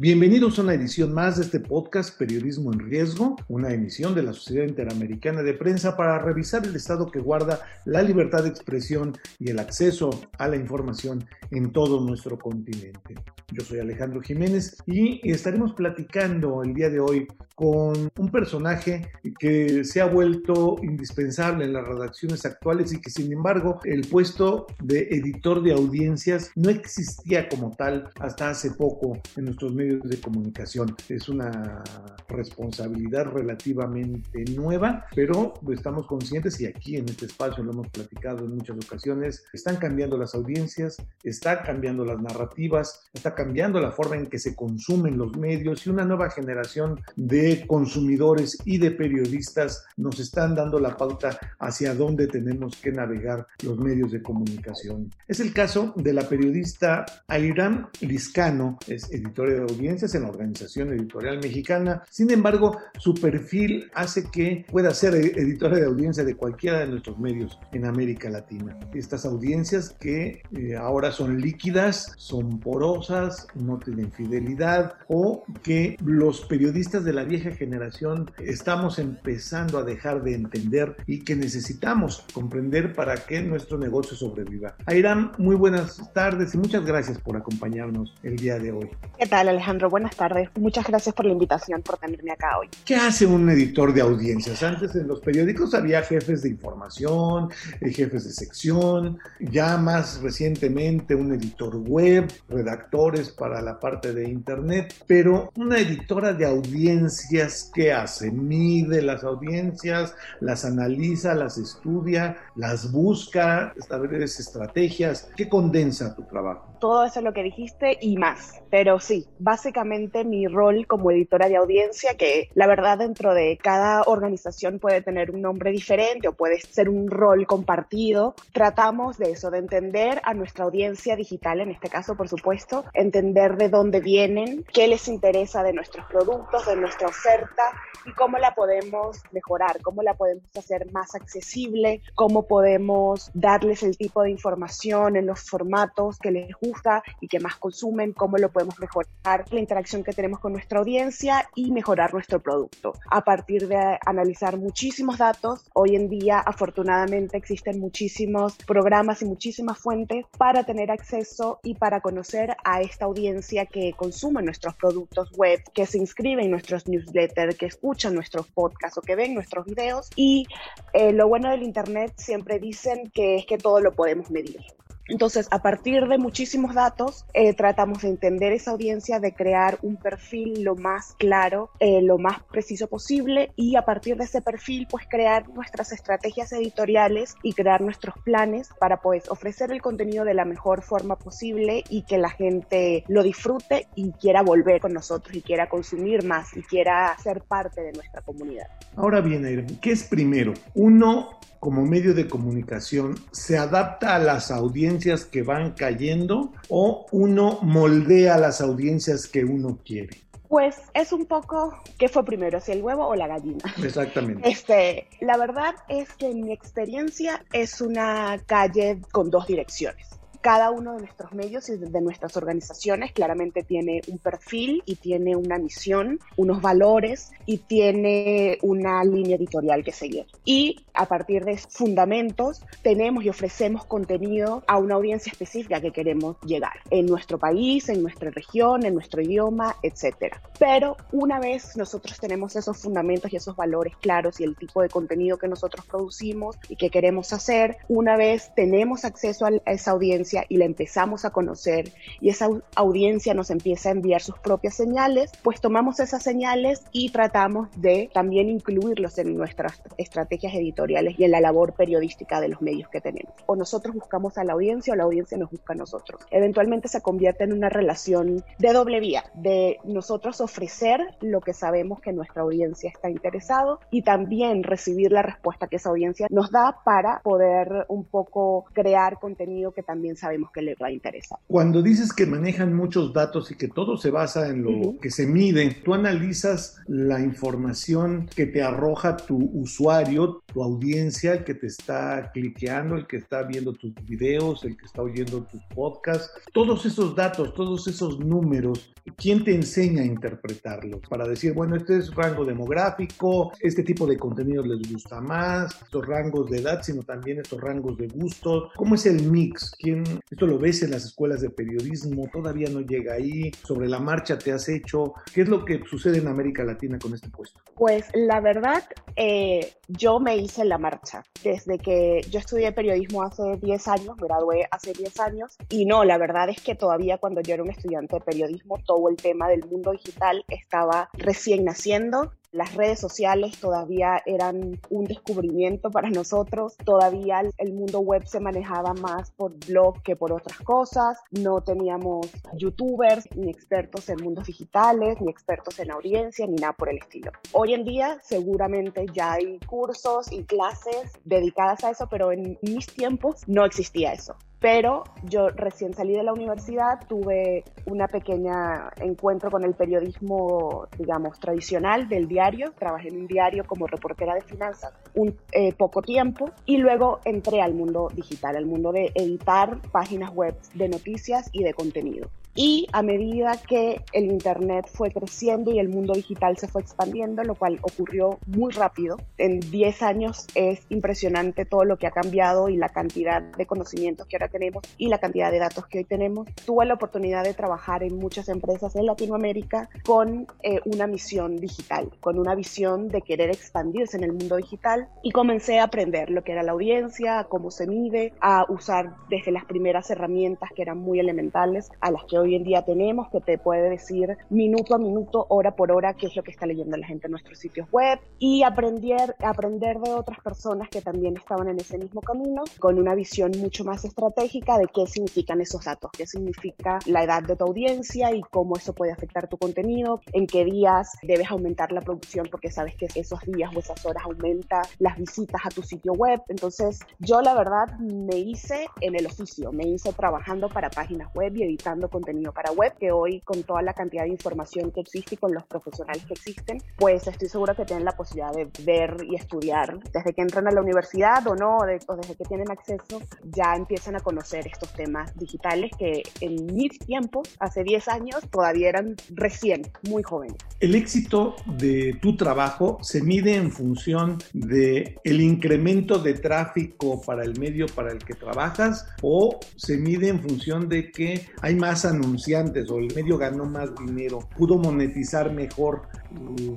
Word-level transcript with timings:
Bienvenidos 0.00 0.56
a 0.56 0.62
una 0.62 0.74
edición 0.74 1.12
más 1.12 1.38
de 1.38 1.42
este 1.42 1.58
podcast 1.58 2.16
Periodismo 2.16 2.72
en 2.72 2.78
Riesgo, 2.78 3.34
una 3.48 3.72
emisión 3.74 4.14
de 4.14 4.22
la 4.22 4.32
Sociedad 4.32 4.64
Interamericana 4.64 5.42
de 5.42 5.54
Prensa 5.54 5.96
para 5.96 6.20
revisar 6.20 6.64
el 6.64 6.76
estado 6.76 7.10
que 7.10 7.18
guarda 7.18 7.62
la 7.84 8.00
libertad 8.02 8.44
de 8.44 8.48
expresión 8.48 9.18
y 9.40 9.50
el 9.50 9.58
acceso 9.58 10.10
a 10.38 10.46
la 10.46 10.54
información 10.54 11.26
en 11.50 11.72
todo 11.72 12.00
nuestro 12.00 12.38
continente. 12.38 13.16
Yo 13.50 13.64
soy 13.64 13.80
Alejandro 13.80 14.20
Jiménez 14.20 14.76
y 14.86 15.28
estaremos 15.28 15.72
platicando 15.72 16.62
el 16.62 16.74
día 16.74 16.90
de 16.90 17.00
hoy 17.00 17.26
con 17.58 18.08
un 18.16 18.30
personaje 18.30 19.10
que 19.40 19.82
se 19.82 20.00
ha 20.00 20.04
vuelto 20.04 20.76
indispensable 20.80 21.64
en 21.64 21.72
las 21.72 21.88
redacciones 21.88 22.44
actuales 22.44 22.92
y 22.92 23.00
que 23.00 23.10
sin 23.10 23.32
embargo 23.32 23.80
el 23.82 24.06
puesto 24.06 24.68
de 24.80 25.08
editor 25.10 25.60
de 25.64 25.72
audiencias 25.72 26.52
no 26.54 26.70
existía 26.70 27.48
como 27.48 27.74
tal 27.76 28.10
hasta 28.20 28.50
hace 28.50 28.70
poco 28.70 29.18
en 29.36 29.46
nuestros 29.46 29.74
medios 29.74 29.87
de 29.96 30.20
comunicación. 30.20 30.94
Es 31.08 31.28
una 31.28 31.82
responsabilidad 32.28 33.26
relativamente 33.26 34.44
nueva, 34.54 35.06
pero 35.14 35.54
estamos 35.72 36.06
conscientes 36.06 36.60
y 36.60 36.66
aquí 36.66 36.96
en 36.96 37.08
este 37.08 37.26
espacio 37.26 37.64
lo 37.64 37.72
hemos 37.72 37.88
platicado 37.88 38.44
en 38.44 38.56
muchas 38.56 38.76
ocasiones, 38.76 39.44
están 39.52 39.76
cambiando 39.76 40.18
las 40.18 40.34
audiencias, 40.34 40.96
está 41.22 41.62
cambiando 41.62 42.04
las 42.04 42.20
narrativas, 42.20 43.08
está 43.12 43.34
cambiando 43.34 43.80
la 43.80 43.92
forma 43.92 44.16
en 44.16 44.26
que 44.26 44.38
se 44.38 44.54
consumen 44.54 45.18
los 45.18 45.36
medios 45.36 45.86
y 45.86 45.90
una 45.90 46.04
nueva 46.04 46.30
generación 46.30 47.00
de 47.16 47.66
consumidores 47.66 48.58
y 48.64 48.78
de 48.78 48.90
periodistas 48.90 49.86
nos 49.96 50.20
están 50.20 50.54
dando 50.54 50.78
la 50.78 50.96
pauta 50.96 51.38
hacia 51.58 51.94
dónde 51.94 52.26
tenemos 52.26 52.76
que 52.76 52.92
navegar 52.92 53.46
los 53.62 53.78
medios 53.78 54.12
de 54.12 54.22
comunicación. 54.22 55.10
Es 55.26 55.40
el 55.40 55.52
caso 55.52 55.92
de 55.96 56.12
la 56.12 56.28
periodista 56.28 57.04
Airam 57.28 57.88
Liscano, 58.00 58.78
es 58.86 59.10
editora 59.10 59.66
audiencias 59.68 60.14
en 60.14 60.22
la 60.22 60.28
Organización 60.28 60.92
Editorial 60.92 61.38
Mexicana. 61.38 62.02
Sin 62.10 62.30
embargo, 62.30 62.76
su 62.98 63.14
perfil 63.14 63.90
hace 63.94 64.24
que 64.30 64.64
pueda 64.70 64.92
ser 64.92 65.14
editora 65.14 65.76
de 65.76 65.86
audiencia 65.86 66.24
de 66.24 66.36
cualquiera 66.36 66.80
de 66.80 66.88
nuestros 66.88 67.18
medios 67.18 67.58
en 67.72 67.86
América 67.86 68.28
Latina. 68.28 68.76
Estas 68.94 69.24
audiencias 69.24 69.90
que 69.90 70.42
eh, 70.56 70.76
ahora 70.76 71.12
son 71.12 71.40
líquidas, 71.40 72.12
son 72.16 72.58
porosas, 72.60 73.46
no 73.54 73.78
tienen 73.78 74.12
fidelidad 74.12 74.94
o 75.08 75.44
que 75.62 75.96
los 76.04 76.42
periodistas 76.42 77.04
de 77.04 77.12
la 77.12 77.24
vieja 77.24 77.50
generación 77.50 78.30
estamos 78.38 78.98
empezando 78.98 79.78
a 79.78 79.84
dejar 79.84 80.22
de 80.22 80.34
entender 80.34 80.96
y 81.06 81.24
que 81.24 81.36
necesitamos 81.36 82.24
comprender 82.32 82.94
para 82.94 83.16
que 83.16 83.42
nuestro 83.42 83.78
negocio 83.78 84.16
sobreviva. 84.16 84.76
Airam, 84.86 85.32
muy 85.38 85.56
buenas 85.56 86.12
tardes 86.12 86.54
y 86.54 86.58
muchas 86.58 86.84
gracias 86.84 87.18
por 87.18 87.36
acompañarnos 87.36 88.14
el 88.22 88.36
día 88.36 88.58
de 88.58 88.72
hoy. 88.72 88.88
¿Qué 89.18 89.26
tal 89.26 89.48
Alejandro? 89.58 89.90
Buenas 89.90 90.14
tardes. 90.14 90.48
Muchas 90.56 90.86
gracias 90.86 91.14
por 91.14 91.26
la 91.26 91.32
invitación, 91.32 91.82
por 91.82 91.98
tenerme 91.98 92.30
acá 92.30 92.58
hoy. 92.58 92.68
¿Qué 92.84 92.94
hace 92.94 93.26
un 93.26 93.48
editor 93.50 93.92
de 93.92 94.00
audiencias? 94.00 94.62
Antes 94.62 94.94
en 94.94 95.08
los 95.08 95.20
periódicos 95.20 95.74
había 95.74 96.02
jefes 96.02 96.42
de 96.42 96.50
información, 96.50 97.50
eh, 97.80 97.90
jefes 97.90 98.24
de 98.24 98.30
sección, 98.30 99.18
ya 99.40 99.76
más 99.76 100.20
recientemente 100.22 101.14
un 101.14 101.32
editor 101.34 101.76
web, 101.76 102.32
redactores 102.48 103.30
para 103.30 103.60
la 103.60 103.80
parte 103.80 104.14
de 104.14 104.28
internet, 104.28 104.94
pero 105.06 105.50
una 105.56 105.78
editora 105.78 106.32
de 106.32 106.46
audiencias 106.46 107.70
¿qué 107.74 107.92
hace? 107.92 108.30
Mide 108.30 109.02
las 109.02 109.24
audiencias, 109.24 110.14
las 110.40 110.64
analiza, 110.64 111.34
las 111.34 111.58
estudia, 111.58 112.36
las 112.54 112.92
busca, 112.92 113.72
establece 113.76 114.42
estrategias. 114.42 115.30
¿Qué 115.36 115.48
condensa 115.48 116.14
tu 116.14 116.22
trabajo? 116.22 116.74
Todo 116.80 117.04
eso 117.04 117.18
es 117.18 117.24
lo 117.24 117.32
que 117.32 117.42
dijiste 117.42 117.98
y 118.00 118.16
más. 118.16 118.60
Pero 118.70 119.00
sí, 119.00 119.26
básicamente 119.48 120.24
mi 120.24 120.46
rol 120.46 120.86
como 120.86 121.10
editora 121.10 121.48
de 121.48 121.56
audiencia, 121.56 122.18
que 122.18 122.50
la 122.52 122.66
verdad 122.66 122.98
dentro 122.98 123.32
de 123.32 123.56
cada 123.56 124.02
organización 124.02 124.78
puede 124.78 125.00
tener 125.00 125.30
un 125.30 125.40
nombre 125.40 125.70
diferente 125.70 126.28
o 126.28 126.34
puede 126.34 126.60
ser 126.60 126.90
un 126.90 127.10
rol 127.10 127.46
compartido, 127.46 128.34
tratamos 128.52 129.16
de 129.16 129.30
eso, 129.30 129.50
de 129.50 129.56
entender 129.56 130.20
a 130.24 130.34
nuestra 130.34 130.66
audiencia 130.66 131.16
digital, 131.16 131.62
en 131.62 131.70
este 131.70 131.88
caso 131.88 132.14
por 132.14 132.28
supuesto, 132.28 132.84
entender 132.92 133.56
de 133.56 133.70
dónde 133.70 134.00
vienen, 134.00 134.66
qué 134.70 134.86
les 134.86 135.08
interesa 135.08 135.62
de 135.62 135.72
nuestros 135.72 136.04
productos, 136.08 136.66
de 136.66 136.76
nuestra 136.76 137.08
oferta 137.08 137.62
y 138.04 138.12
cómo 138.12 138.36
la 138.36 138.54
podemos 138.54 139.22
mejorar, 139.32 139.80
cómo 139.80 140.02
la 140.02 140.12
podemos 140.12 140.44
hacer 140.58 140.92
más 140.92 141.14
accesible, 141.14 142.02
cómo 142.14 142.46
podemos 142.46 143.30
darles 143.32 143.82
el 143.82 143.96
tipo 143.96 144.22
de 144.22 144.30
información 144.30 145.16
en 145.16 145.24
los 145.24 145.40
formatos 145.40 146.18
que 146.18 146.32
les 146.32 146.54
gusta 146.60 147.02
y 147.22 147.28
que 147.28 147.40
más 147.40 147.56
consumen, 147.56 148.12
cómo 148.12 148.36
lo 148.36 148.50
podemos 148.50 148.78
mejorar 148.78 149.37
la 149.50 149.60
interacción 149.60 150.02
que 150.02 150.12
tenemos 150.12 150.40
con 150.40 150.52
nuestra 150.52 150.78
audiencia 150.78 151.48
y 151.54 151.70
mejorar 151.70 152.12
nuestro 152.12 152.40
producto. 152.40 152.92
A 153.10 153.22
partir 153.22 153.68
de 153.68 153.98
analizar 154.04 154.58
muchísimos 154.58 155.18
datos, 155.18 155.68
hoy 155.74 155.96
en 155.96 156.08
día 156.08 156.38
afortunadamente 156.38 157.36
existen 157.36 157.80
muchísimos 157.80 158.56
programas 158.66 159.22
y 159.22 159.26
muchísimas 159.26 159.78
fuentes 159.78 160.24
para 160.36 160.64
tener 160.64 160.90
acceso 160.90 161.60
y 161.62 161.74
para 161.74 162.00
conocer 162.00 162.56
a 162.64 162.80
esta 162.80 163.04
audiencia 163.04 163.66
que 163.66 163.92
consume 163.96 164.42
nuestros 164.42 164.74
productos 164.74 165.30
web, 165.36 165.60
que 165.74 165.86
se 165.86 165.98
inscribe 165.98 166.42
en 166.42 166.50
nuestros 166.50 166.88
newsletters, 166.88 167.56
que 167.56 167.66
escuchan 167.66 168.14
nuestros 168.14 168.46
podcasts 168.48 168.98
o 168.98 169.02
que 169.02 169.16
ven 169.16 169.34
nuestros 169.34 169.64
videos. 169.66 170.10
Y 170.16 170.46
eh, 170.92 171.12
lo 171.12 171.28
bueno 171.28 171.50
del 171.50 171.62
Internet 171.62 172.12
siempre 172.16 172.58
dicen 172.58 173.10
que 173.12 173.36
es 173.36 173.46
que 173.46 173.58
todo 173.58 173.80
lo 173.80 173.92
podemos 173.92 174.30
medir. 174.30 174.60
Entonces, 175.08 175.48
a 175.50 175.62
partir 175.62 176.06
de 176.06 176.18
muchísimos 176.18 176.74
datos, 176.74 177.24
eh, 177.32 177.54
tratamos 177.54 178.02
de 178.02 178.08
entender 178.08 178.52
esa 178.52 178.72
audiencia, 178.72 179.20
de 179.20 179.32
crear 179.32 179.78
un 179.82 179.96
perfil 179.96 180.62
lo 180.62 180.76
más 180.76 181.14
claro, 181.18 181.70
eh, 181.80 182.02
lo 182.02 182.18
más 182.18 182.42
preciso 182.44 182.86
posible 182.88 183.52
y 183.56 183.76
a 183.76 183.82
partir 183.82 184.16
de 184.16 184.24
ese 184.24 184.42
perfil, 184.42 184.86
pues 184.90 185.06
crear 185.08 185.48
nuestras 185.48 185.92
estrategias 185.92 186.52
editoriales 186.52 187.34
y 187.42 187.54
crear 187.54 187.80
nuestros 187.80 188.14
planes 188.22 188.68
para 188.78 189.00
pues 189.00 189.28
ofrecer 189.30 189.72
el 189.72 189.80
contenido 189.80 190.24
de 190.24 190.34
la 190.34 190.44
mejor 190.44 190.82
forma 190.82 191.16
posible 191.16 191.84
y 191.88 192.02
que 192.02 192.18
la 192.18 192.30
gente 192.30 193.04
lo 193.08 193.22
disfrute 193.22 193.88
y 193.94 194.12
quiera 194.12 194.42
volver 194.42 194.80
con 194.80 194.92
nosotros 194.92 195.34
y 195.34 195.42
quiera 195.42 195.68
consumir 195.68 196.24
más 196.24 196.56
y 196.56 196.62
quiera 196.62 197.16
ser 197.22 197.42
parte 197.42 197.80
de 197.80 197.92
nuestra 197.92 198.20
comunidad. 198.22 198.66
Ahora 198.96 199.20
bien, 199.20 199.78
¿qué 199.80 199.92
es 199.92 200.04
primero? 200.04 200.54
Uno, 200.74 201.38
como 201.60 201.84
medio 201.84 202.14
de 202.14 202.28
comunicación, 202.28 203.16
se 203.32 203.58
adapta 203.58 204.14
a 204.14 204.18
las 204.18 204.50
audiencias 204.50 205.24
que 205.24 205.42
van 205.42 205.72
cayendo 205.72 206.52
o 206.68 207.06
uno 207.12 207.58
moldea 207.62 208.38
las 208.38 208.60
audiencias 208.60 209.26
que 209.26 209.44
uno 209.44 209.78
quiere? 209.84 210.22
Pues 210.48 210.76
es 210.94 211.12
un 211.12 211.26
poco 211.26 211.76
qué 211.98 212.08
fue 212.08 212.24
primero, 212.24 212.58
si 212.60 212.72
el 212.72 212.82
huevo 212.82 213.06
o 213.06 213.14
la 213.14 213.26
gallina. 213.26 213.62
Exactamente. 213.82 214.48
Este, 214.48 215.06
la 215.20 215.36
verdad 215.36 215.74
es 215.88 216.12
que 216.14 216.30
en 216.30 216.42
mi 216.44 216.52
experiencia 216.52 217.44
es 217.52 217.80
una 217.82 218.38
calle 218.46 219.00
con 219.12 219.30
dos 219.30 219.46
direcciones 219.46 220.17
cada 220.40 220.70
uno 220.70 220.94
de 220.94 221.00
nuestros 221.00 221.32
medios 221.32 221.68
y 221.68 221.76
de 221.76 222.00
nuestras 222.00 222.36
organizaciones 222.36 223.12
claramente 223.12 223.62
tiene 223.62 224.00
un 224.08 224.18
perfil 224.18 224.82
y 224.86 224.96
tiene 224.96 225.36
una 225.36 225.58
misión, 225.58 226.20
unos 226.36 226.62
valores 226.62 227.32
y 227.46 227.58
tiene 227.58 228.58
una 228.62 229.02
línea 229.04 229.36
editorial 229.36 229.84
que 229.84 229.92
seguir. 229.92 230.26
Y 230.44 230.84
a 230.94 231.06
partir 231.06 231.44
de 231.44 231.52
esos 231.52 231.72
fundamentos 231.72 232.62
tenemos 232.82 233.24
y 233.24 233.28
ofrecemos 233.28 233.84
contenido 233.84 234.64
a 234.66 234.78
una 234.78 234.94
audiencia 234.94 235.30
específica 235.30 235.80
que 235.80 235.92
queremos 235.92 236.36
llegar 236.44 236.80
en 236.90 237.06
nuestro 237.06 237.38
país, 237.38 237.88
en 237.88 238.02
nuestra 238.02 238.30
región, 238.30 238.84
en 238.84 238.94
nuestro 238.94 239.22
idioma, 239.22 239.76
etc. 239.82 240.36
Pero 240.58 240.96
una 241.12 241.38
vez 241.40 241.76
nosotros 241.76 242.18
tenemos 242.18 242.56
esos 242.56 242.78
fundamentos 242.78 243.32
y 243.32 243.36
esos 243.36 243.56
valores 243.56 243.96
claros 243.96 244.40
y 244.40 244.44
el 244.44 244.56
tipo 244.56 244.82
de 244.82 244.88
contenido 244.88 245.38
que 245.38 245.48
nosotros 245.48 245.84
producimos 245.86 246.56
y 246.68 246.76
que 246.76 246.90
queremos 246.90 247.32
hacer, 247.32 247.76
una 247.88 248.16
vez 248.16 248.52
tenemos 248.54 249.04
acceso 249.04 249.46
a 249.46 249.50
esa 249.66 249.92
audiencia, 249.92 250.27
audiencia 250.28 250.44
y 250.48 250.56
la 250.56 250.64
empezamos 250.64 251.24
a 251.24 251.30
conocer 251.30 251.92
y 252.20 252.28
esa 252.28 252.48
audiencia 252.74 253.34
nos 253.34 253.50
empieza 253.50 253.88
a 253.88 253.92
enviar 253.92 254.20
sus 254.20 254.38
propias 254.38 254.74
señales, 254.74 255.32
pues 255.42 255.60
tomamos 255.60 256.00
esas 256.00 256.22
señales 256.22 256.82
y 256.92 257.10
tratamos 257.10 257.68
de 257.76 258.10
también 258.12 258.48
incluirlos 258.48 259.18
en 259.18 259.36
nuestras 259.36 259.80
estrategias 259.96 260.54
editoriales 260.54 261.18
y 261.18 261.24
en 261.24 261.30
la 261.30 261.40
labor 261.40 261.74
periodística 261.74 262.40
de 262.40 262.48
los 262.48 262.60
medios 262.60 262.88
que 262.88 263.00
tenemos. 263.00 263.32
O 263.46 263.56
nosotros 263.56 263.94
buscamos 263.94 264.38
a 264.38 264.44
la 264.44 264.52
audiencia 264.52 264.92
o 264.92 264.96
la 264.96 265.04
audiencia 265.04 265.38
nos 265.38 265.50
busca 265.50 265.72
a 265.72 265.76
nosotros. 265.76 266.20
Eventualmente 266.30 266.88
se 266.88 267.00
convierte 267.00 267.44
en 267.44 267.52
una 267.52 267.68
relación 267.68 268.44
de 268.58 268.72
doble 268.72 269.00
vía, 269.00 269.24
de 269.34 269.78
nosotros 269.84 270.40
ofrecer 270.40 271.00
lo 271.20 271.40
que 271.40 271.52
sabemos 271.52 272.00
que 272.00 272.12
nuestra 272.12 272.42
audiencia 272.42 272.90
está 272.90 273.10
interesado 273.10 273.80
y 273.90 274.02
también 274.02 274.62
recibir 274.62 275.12
la 275.12 275.22
respuesta 275.22 275.66
que 275.66 275.76
esa 275.76 275.90
audiencia 275.90 276.26
nos 276.30 276.50
da 276.50 276.80
para 276.84 277.20
poder 277.20 277.86
un 277.88 278.04
poco 278.04 278.64
crear 278.72 279.18
contenido 279.18 279.72
que 279.72 279.82
también 279.82 280.16
sabemos 280.18 280.50
que 280.52 280.62
le 280.62 280.74
va 280.74 280.88
a 280.88 280.92
interesar. 280.92 281.38
Cuando 281.46 281.82
dices 281.82 282.12
que 282.12 282.26
manejan 282.26 282.74
muchos 282.74 283.12
datos 283.12 283.50
y 283.50 283.56
que 283.56 283.68
todo 283.68 283.96
se 283.96 284.10
basa 284.10 284.48
en 284.48 284.62
lo 284.62 284.98
que 285.00 285.10
se 285.10 285.26
mide, 285.26 285.76
tú 285.84 285.94
analizas 285.94 286.80
la 286.86 287.20
información 287.20 288.28
que 288.34 288.46
te 288.46 288.62
arroja 288.62 289.16
tu 289.16 289.36
usuario, 289.54 290.42
tu 290.46 290.62
audiencia, 290.62 291.34
el 291.34 291.44
que 291.44 291.54
te 291.54 291.66
está 291.66 292.30
cliqueando, 292.32 292.96
el 292.96 293.06
que 293.06 293.16
está 293.16 293.42
viendo 293.42 293.72
tus 293.72 293.94
videos, 294.06 294.64
el 294.64 294.76
que 294.76 294.86
está 294.86 295.02
oyendo 295.02 295.42
tus 295.44 295.62
podcasts, 295.74 296.30
todos 296.52 296.84
esos 296.86 297.14
datos, 297.14 297.54
todos 297.54 297.86
esos 297.86 298.18
números, 298.18 298.92
¿quién 299.16 299.44
te 299.44 299.54
enseña 299.54 300.02
a 300.02 300.06
interpretarlos? 300.06 301.00
Para 301.08 301.26
decir, 301.26 301.52
bueno, 301.52 301.76
este 301.76 301.98
es 301.98 302.14
rango 302.14 302.44
demográfico, 302.44 303.52
este 303.60 303.82
tipo 303.82 304.06
de 304.06 304.18
contenidos 304.18 304.66
les 304.66 304.92
gusta 304.92 305.20
más, 305.20 305.80
estos 305.82 306.06
rangos 306.06 306.50
de 306.50 306.58
edad, 306.58 306.82
sino 306.82 307.02
también 307.02 307.40
estos 307.40 307.60
rangos 307.60 307.96
de 307.96 308.08
gustos. 308.08 308.70
¿Cómo 308.76 308.94
es 308.94 309.06
el 309.06 309.22
mix? 309.30 309.72
¿Quién, 309.78 310.04
esto 310.30 310.46
lo 310.46 310.58
ves 310.58 310.82
en 310.82 310.90
las 310.90 311.04
escuelas 311.04 311.40
de 311.40 311.50
periodismo, 311.50 312.28
todavía 312.32 312.68
no 312.70 312.80
llega 312.80 313.14
ahí, 313.14 313.50
sobre 313.64 313.88
la 313.88 313.98
marcha 313.98 314.38
te 314.38 314.52
has 314.52 314.68
hecho. 314.68 315.14
¿Qué 315.32 315.42
es 315.42 315.48
lo 315.48 315.64
que 315.64 315.80
sucede 315.88 316.18
en 316.18 316.28
América 316.28 316.64
Latina 316.64 316.98
con 316.98 317.14
este 317.14 317.28
puesto? 317.28 317.60
Pues 317.74 318.04
la 318.14 318.40
verdad, 318.40 318.84
eh, 319.16 319.72
yo 319.88 320.20
me 320.20 320.36
hice 320.36 320.64
la 320.64 320.78
marcha. 320.78 321.22
Desde 321.42 321.78
que 321.78 322.20
yo 322.30 322.38
estudié 322.38 322.72
periodismo 322.72 323.22
hace 323.22 323.56
10 323.60 323.88
años, 323.88 324.16
gradué 324.16 324.66
hace 324.70 324.92
10 324.92 325.20
años, 325.20 325.56
y 325.68 325.86
no, 325.86 326.04
la 326.04 326.18
verdad 326.18 326.48
es 326.48 326.60
que 326.60 326.74
todavía 326.74 327.18
cuando 327.18 327.40
yo 327.40 327.54
era 327.54 327.62
un 327.62 327.70
estudiante 327.70 328.16
de 328.16 328.20
periodismo, 328.20 328.78
todo 328.84 329.08
el 329.08 329.16
tema 329.16 329.48
del 329.48 329.64
mundo 329.66 329.92
digital 329.92 330.44
estaba 330.48 331.08
recién 331.14 331.64
naciendo 331.64 332.32
las 332.52 332.74
redes 332.74 332.98
sociales 332.98 333.58
todavía 333.60 334.22
eran 334.24 334.80
un 334.90 335.04
descubrimiento 335.04 335.90
para 335.90 336.10
nosotros, 336.10 336.76
todavía 336.84 337.42
el 337.58 337.72
mundo 337.72 338.00
web 338.00 338.26
se 338.26 338.40
manejaba 338.40 338.94
más 338.94 339.30
por 339.32 339.54
blog 339.66 340.02
que 340.02 340.16
por 340.16 340.32
otras 340.32 340.58
cosas, 340.60 341.18
no 341.30 341.60
teníamos 341.60 342.26
youtubers 342.56 343.28
ni 343.36 343.50
expertos 343.50 344.08
en 344.08 344.22
mundos 344.22 344.46
digitales, 344.46 345.20
ni 345.20 345.30
expertos 345.30 345.78
en 345.78 345.90
audiencia, 345.90 346.46
ni 346.46 346.56
nada 346.56 346.72
por 346.72 346.88
el 346.88 346.98
estilo. 346.98 347.32
Hoy 347.52 347.74
en 347.74 347.84
día 347.84 348.18
seguramente 348.22 349.06
ya 349.12 349.34
hay 349.34 349.58
cursos 349.66 350.32
y 350.32 350.44
clases 350.44 351.12
dedicadas 351.24 351.84
a 351.84 351.90
eso, 351.90 352.08
pero 352.08 352.32
en 352.32 352.58
mis 352.62 352.86
tiempos 352.86 353.46
no 353.46 353.64
existía 353.64 354.12
eso 354.12 354.36
pero 354.60 355.04
yo 355.24 355.50
recién 355.50 355.94
salí 355.94 356.14
de 356.14 356.22
la 356.22 356.32
universidad, 356.32 357.06
tuve 357.08 357.64
una 357.86 358.08
pequeña 358.08 358.90
encuentro 358.96 359.50
con 359.50 359.64
el 359.64 359.74
periodismo, 359.74 360.86
digamos, 360.98 361.38
tradicional 361.38 362.08
del 362.08 362.26
diario, 362.26 362.72
trabajé 362.78 363.08
en 363.08 363.20
un 363.20 363.26
diario 363.26 363.64
como 363.64 363.86
reportera 363.86 364.34
de 364.34 364.42
finanzas 364.42 364.92
un 365.14 365.36
eh, 365.52 365.72
poco 365.72 366.02
tiempo 366.02 366.50
y 366.66 366.78
luego 366.78 367.20
entré 367.24 367.60
al 367.60 367.74
mundo 367.74 368.08
digital, 368.14 368.56
al 368.56 368.66
mundo 368.66 368.92
de 368.92 369.12
editar 369.14 369.80
páginas 369.92 370.30
web 370.34 370.56
de 370.74 370.88
noticias 370.88 371.50
y 371.52 371.62
de 371.62 371.74
contenido. 371.74 372.28
Y 372.60 372.88
a 372.92 373.02
medida 373.02 373.52
que 373.68 374.02
el 374.12 374.24
Internet 374.24 374.86
fue 374.92 375.12
creciendo 375.12 375.70
y 375.70 375.78
el 375.78 375.88
mundo 375.88 376.14
digital 376.14 376.58
se 376.58 376.66
fue 376.66 376.82
expandiendo, 376.82 377.44
lo 377.44 377.54
cual 377.54 377.78
ocurrió 377.82 378.40
muy 378.48 378.72
rápido, 378.72 379.16
en 379.36 379.60
10 379.60 380.02
años 380.02 380.48
es 380.56 380.80
impresionante 380.88 381.66
todo 381.66 381.84
lo 381.84 381.98
que 381.98 382.08
ha 382.08 382.10
cambiado 382.10 382.68
y 382.68 382.76
la 382.76 382.88
cantidad 382.88 383.42
de 383.42 383.64
conocimientos 383.64 384.26
que 384.26 384.34
ahora 384.34 384.47
tenemos 384.48 384.82
y 384.96 385.08
la 385.08 385.18
cantidad 385.18 385.50
de 385.50 385.58
datos 385.58 385.86
que 385.86 385.98
hoy 385.98 386.04
tenemos. 386.04 386.48
Tuve 386.64 386.86
la 386.86 386.94
oportunidad 386.94 387.44
de 387.44 387.54
trabajar 387.54 388.02
en 388.02 388.18
muchas 388.18 388.48
empresas 388.48 388.94
en 388.96 389.06
Latinoamérica 389.06 389.88
con 390.04 390.46
eh, 390.62 390.80
una 390.84 391.06
misión 391.06 391.56
digital, 391.56 392.10
con 392.20 392.38
una 392.38 392.54
visión 392.54 393.08
de 393.08 393.22
querer 393.22 393.50
expandirse 393.50 394.16
en 394.16 394.24
el 394.24 394.32
mundo 394.32 394.56
digital 394.56 395.08
y 395.22 395.30
comencé 395.30 395.78
a 395.78 395.84
aprender 395.84 396.30
lo 396.30 396.42
que 396.42 396.52
era 396.52 396.62
la 396.62 396.72
audiencia, 396.72 397.44
cómo 397.48 397.70
se 397.70 397.86
mide, 397.86 398.32
a 398.40 398.64
usar 398.68 399.14
desde 399.28 399.52
las 399.52 399.64
primeras 399.64 400.10
herramientas 400.10 400.70
que 400.74 400.82
eran 400.82 400.98
muy 400.98 401.20
elementales 401.20 401.90
a 402.00 402.10
las 402.10 402.24
que 402.24 402.38
hoy 402.38 402.54
en 402.54 402.64
día 402.64 402.82
tenemos 402.82 403.28
que 403.30 403.40
te 403.40 403.58
puede 403.58 403.90
decir 403.90 404.36
minuto 404.50 404.94
a 404.94 404.98
minuto, 404.98 405.46
hora 405.48 405.74
por 405.74 405.92
hora, 405.92 406.14
qué 406.14 406.26
es 406.26 406.36
lo 406.36 406.42
que 406.42 406.50
está 406.50 406.66
leyendo 406.66 406.96
la 406.96 407.06
gente 407.06 407.26
en 407.26 407.32
nuestros 407.32 407.58
sitios 407.58 407.90
web 407.90 408.18
y 408.38 408.62
aprender, 408.62 409.34
aprender 409.40 409.98
de 409.98 410.12
otras 410.12 410.40
personas 410.40 410.88
que 410.88 411.00
también 411.00 411.36
estaban 411.36 411.68
en 411.68 411.78
ese 411.78 411.98
mismo 411.98 412.20
camino 412.20 412.64
con 412.78 412.98
una 412.98 413.14
visión 413.14 413.52
mucho 413.60 413.84
más 413.84 414.04
estratégica 414.04 414.37
de 414.42 414.86
qué 414.94 415.06
significan 415.06 415.60
esos 415.60 415.84
datos, 415.84 416.10
qué 416.16 416.26
significa 416.26 416.98
la 417.06 417.24
edad 417.24 417.42
de 417.42 417.56
tu 417.56 417.64
audiencia 417.64 418.32
y 418.34 418.40
cómo 418.42 418.76
eso 418.76 418.94
puede 418.94 419.12
afectar 419.12 419.48
tu 419.48 419.56
contenido, 419.56 420.20
en 420.32 420.46
qué 420.46 420.64
días 420.64 421.12
debes 421.22 421.50
aumentar 421.50 421.92
la 421.92 422.00
producción 422.00 422.46
porque 422.50 422.70
sabes 422.70 422.94
que 422.96 423.08
esos 423.14 423.40
días 423.42 423.70
o 423.74 423.78
esas 423.78 424.04
horas 424.06 424.24
aumenta 424.24 424.82
las 424.98 425.16
visitas 425.16 425.60
a 425.64 425.70
tu 425.70 425.82
sitio 425.82 426.12
web. 426.12 426.40
Entonces 426.48 427.00
yo 427.18 427.40
la 427.40 427.54
verdad 427.54 427.98
me 427.98 428.38
hice 428.38 428.86
en 429.00 429.16
el 429.16 429.26
oficio, 429.26 429.72
me 429.72 429.86
hice 429.88 430.12
trabajando 430.12 430.68
para 430.68 430.90
páginas 430.90 431.32
web 431.34 431.56
y 431.56 431.64
editando 431.64 432.08
contenido 432.08 432.52
para 432.52 432.72
web, 432.72 432.94
que 432.98 433.10
hoy 433.10 433.40
con 433.40 433.62
toda 433.62 433.82
la 433.82 433.92
cantidad 433.92 434.24
de 434.24 434.30
información 434.30 434.90
que 434.92 435.00
existe 435.00 435.34
y 435.34 435.38
con 435.38 435.52
los 435.52 435.64
profesionales 435.66 436.24
que 436.26 436.34
existen, 436.34 436.78
pues 436.96 437.26
estoy 437.26 437.48
segura 437.48 437.74
que 437.74 437.84
tienen 437.84 438.04
la 438.04 438.12
posibilidad 438.12 438.52
de 438.52 438.70
ver 438.84 439.16
y 439.28 439.34
estudiar 439.34 439.98
desde 440.12 440.32
que 440.32 440.42
entran 440.42 440.68
a 440.68 440.70
la 440.70 440.80
universidad 440.80 441.46
o 441.46 441.54
no, 441.54 441.78
o 441.78 442.16
desde 442.16 442.34
que 442.34 442.44
tienen 442.44 442.70
acceso, 442.70 443.20
ya 443.44 443.74
empiezan 443.74 444.16
a 444.16 444.20
conocer 444.28 444.66
estos 444.66 444.92
temas 444.92 445.34
digitales 445.38 445.90
que 445.98 446.22
en 446.42 446.66
mis 446.74 446.98
tiempos, 446.98 447.48
hace 447.60 447.82
10 447.82 448.08
años, 448.08 448.40
todavía 448.50 448.90
eran 448.90 449.16
recién, 449.30 449.90
muy 450.06 450.22
jóvenes. 450.22 450.58
El 450.80 450.94
éxito 450.94 451.56
de 451.64 452.18
tu 452.20 452.36
trabajo 452.36 452.98
se 453.00 453.22
mide 453.22 453.54
en 453.54 453.72
función 453.72 454.36
de 454.52 455.18
el 455.24 455.40
incremento 455.40 456.18
de 456.18 456.34
tráfico 456.34 457.22
para 457.22 457.42
el 457.42 457.58
medio 457.58 457.86
para 457.86 458.12
el 458.12 458.18
que 458.18 458.34
trabajas 458.34 459.06
o 459.22 459.58
se 459.76 459.96
mide 459.96 460.28
en 460.28 460.42
función 460.42 460.90
de 460.90 461.10
que 461.10 461.46
hay 461.62 461.74
más 461.74 462.04
anunciantes 462.04 462.90
o 462.90 462.98
el 462.98 463.08
medio 463.14 463.38
ganó 463.38 463.64
más 463.64 463.88
dinero, 463.96 464.40
pudo 464.58 464.76
monetizar 464.76 465.54
mejor 465.54 466.02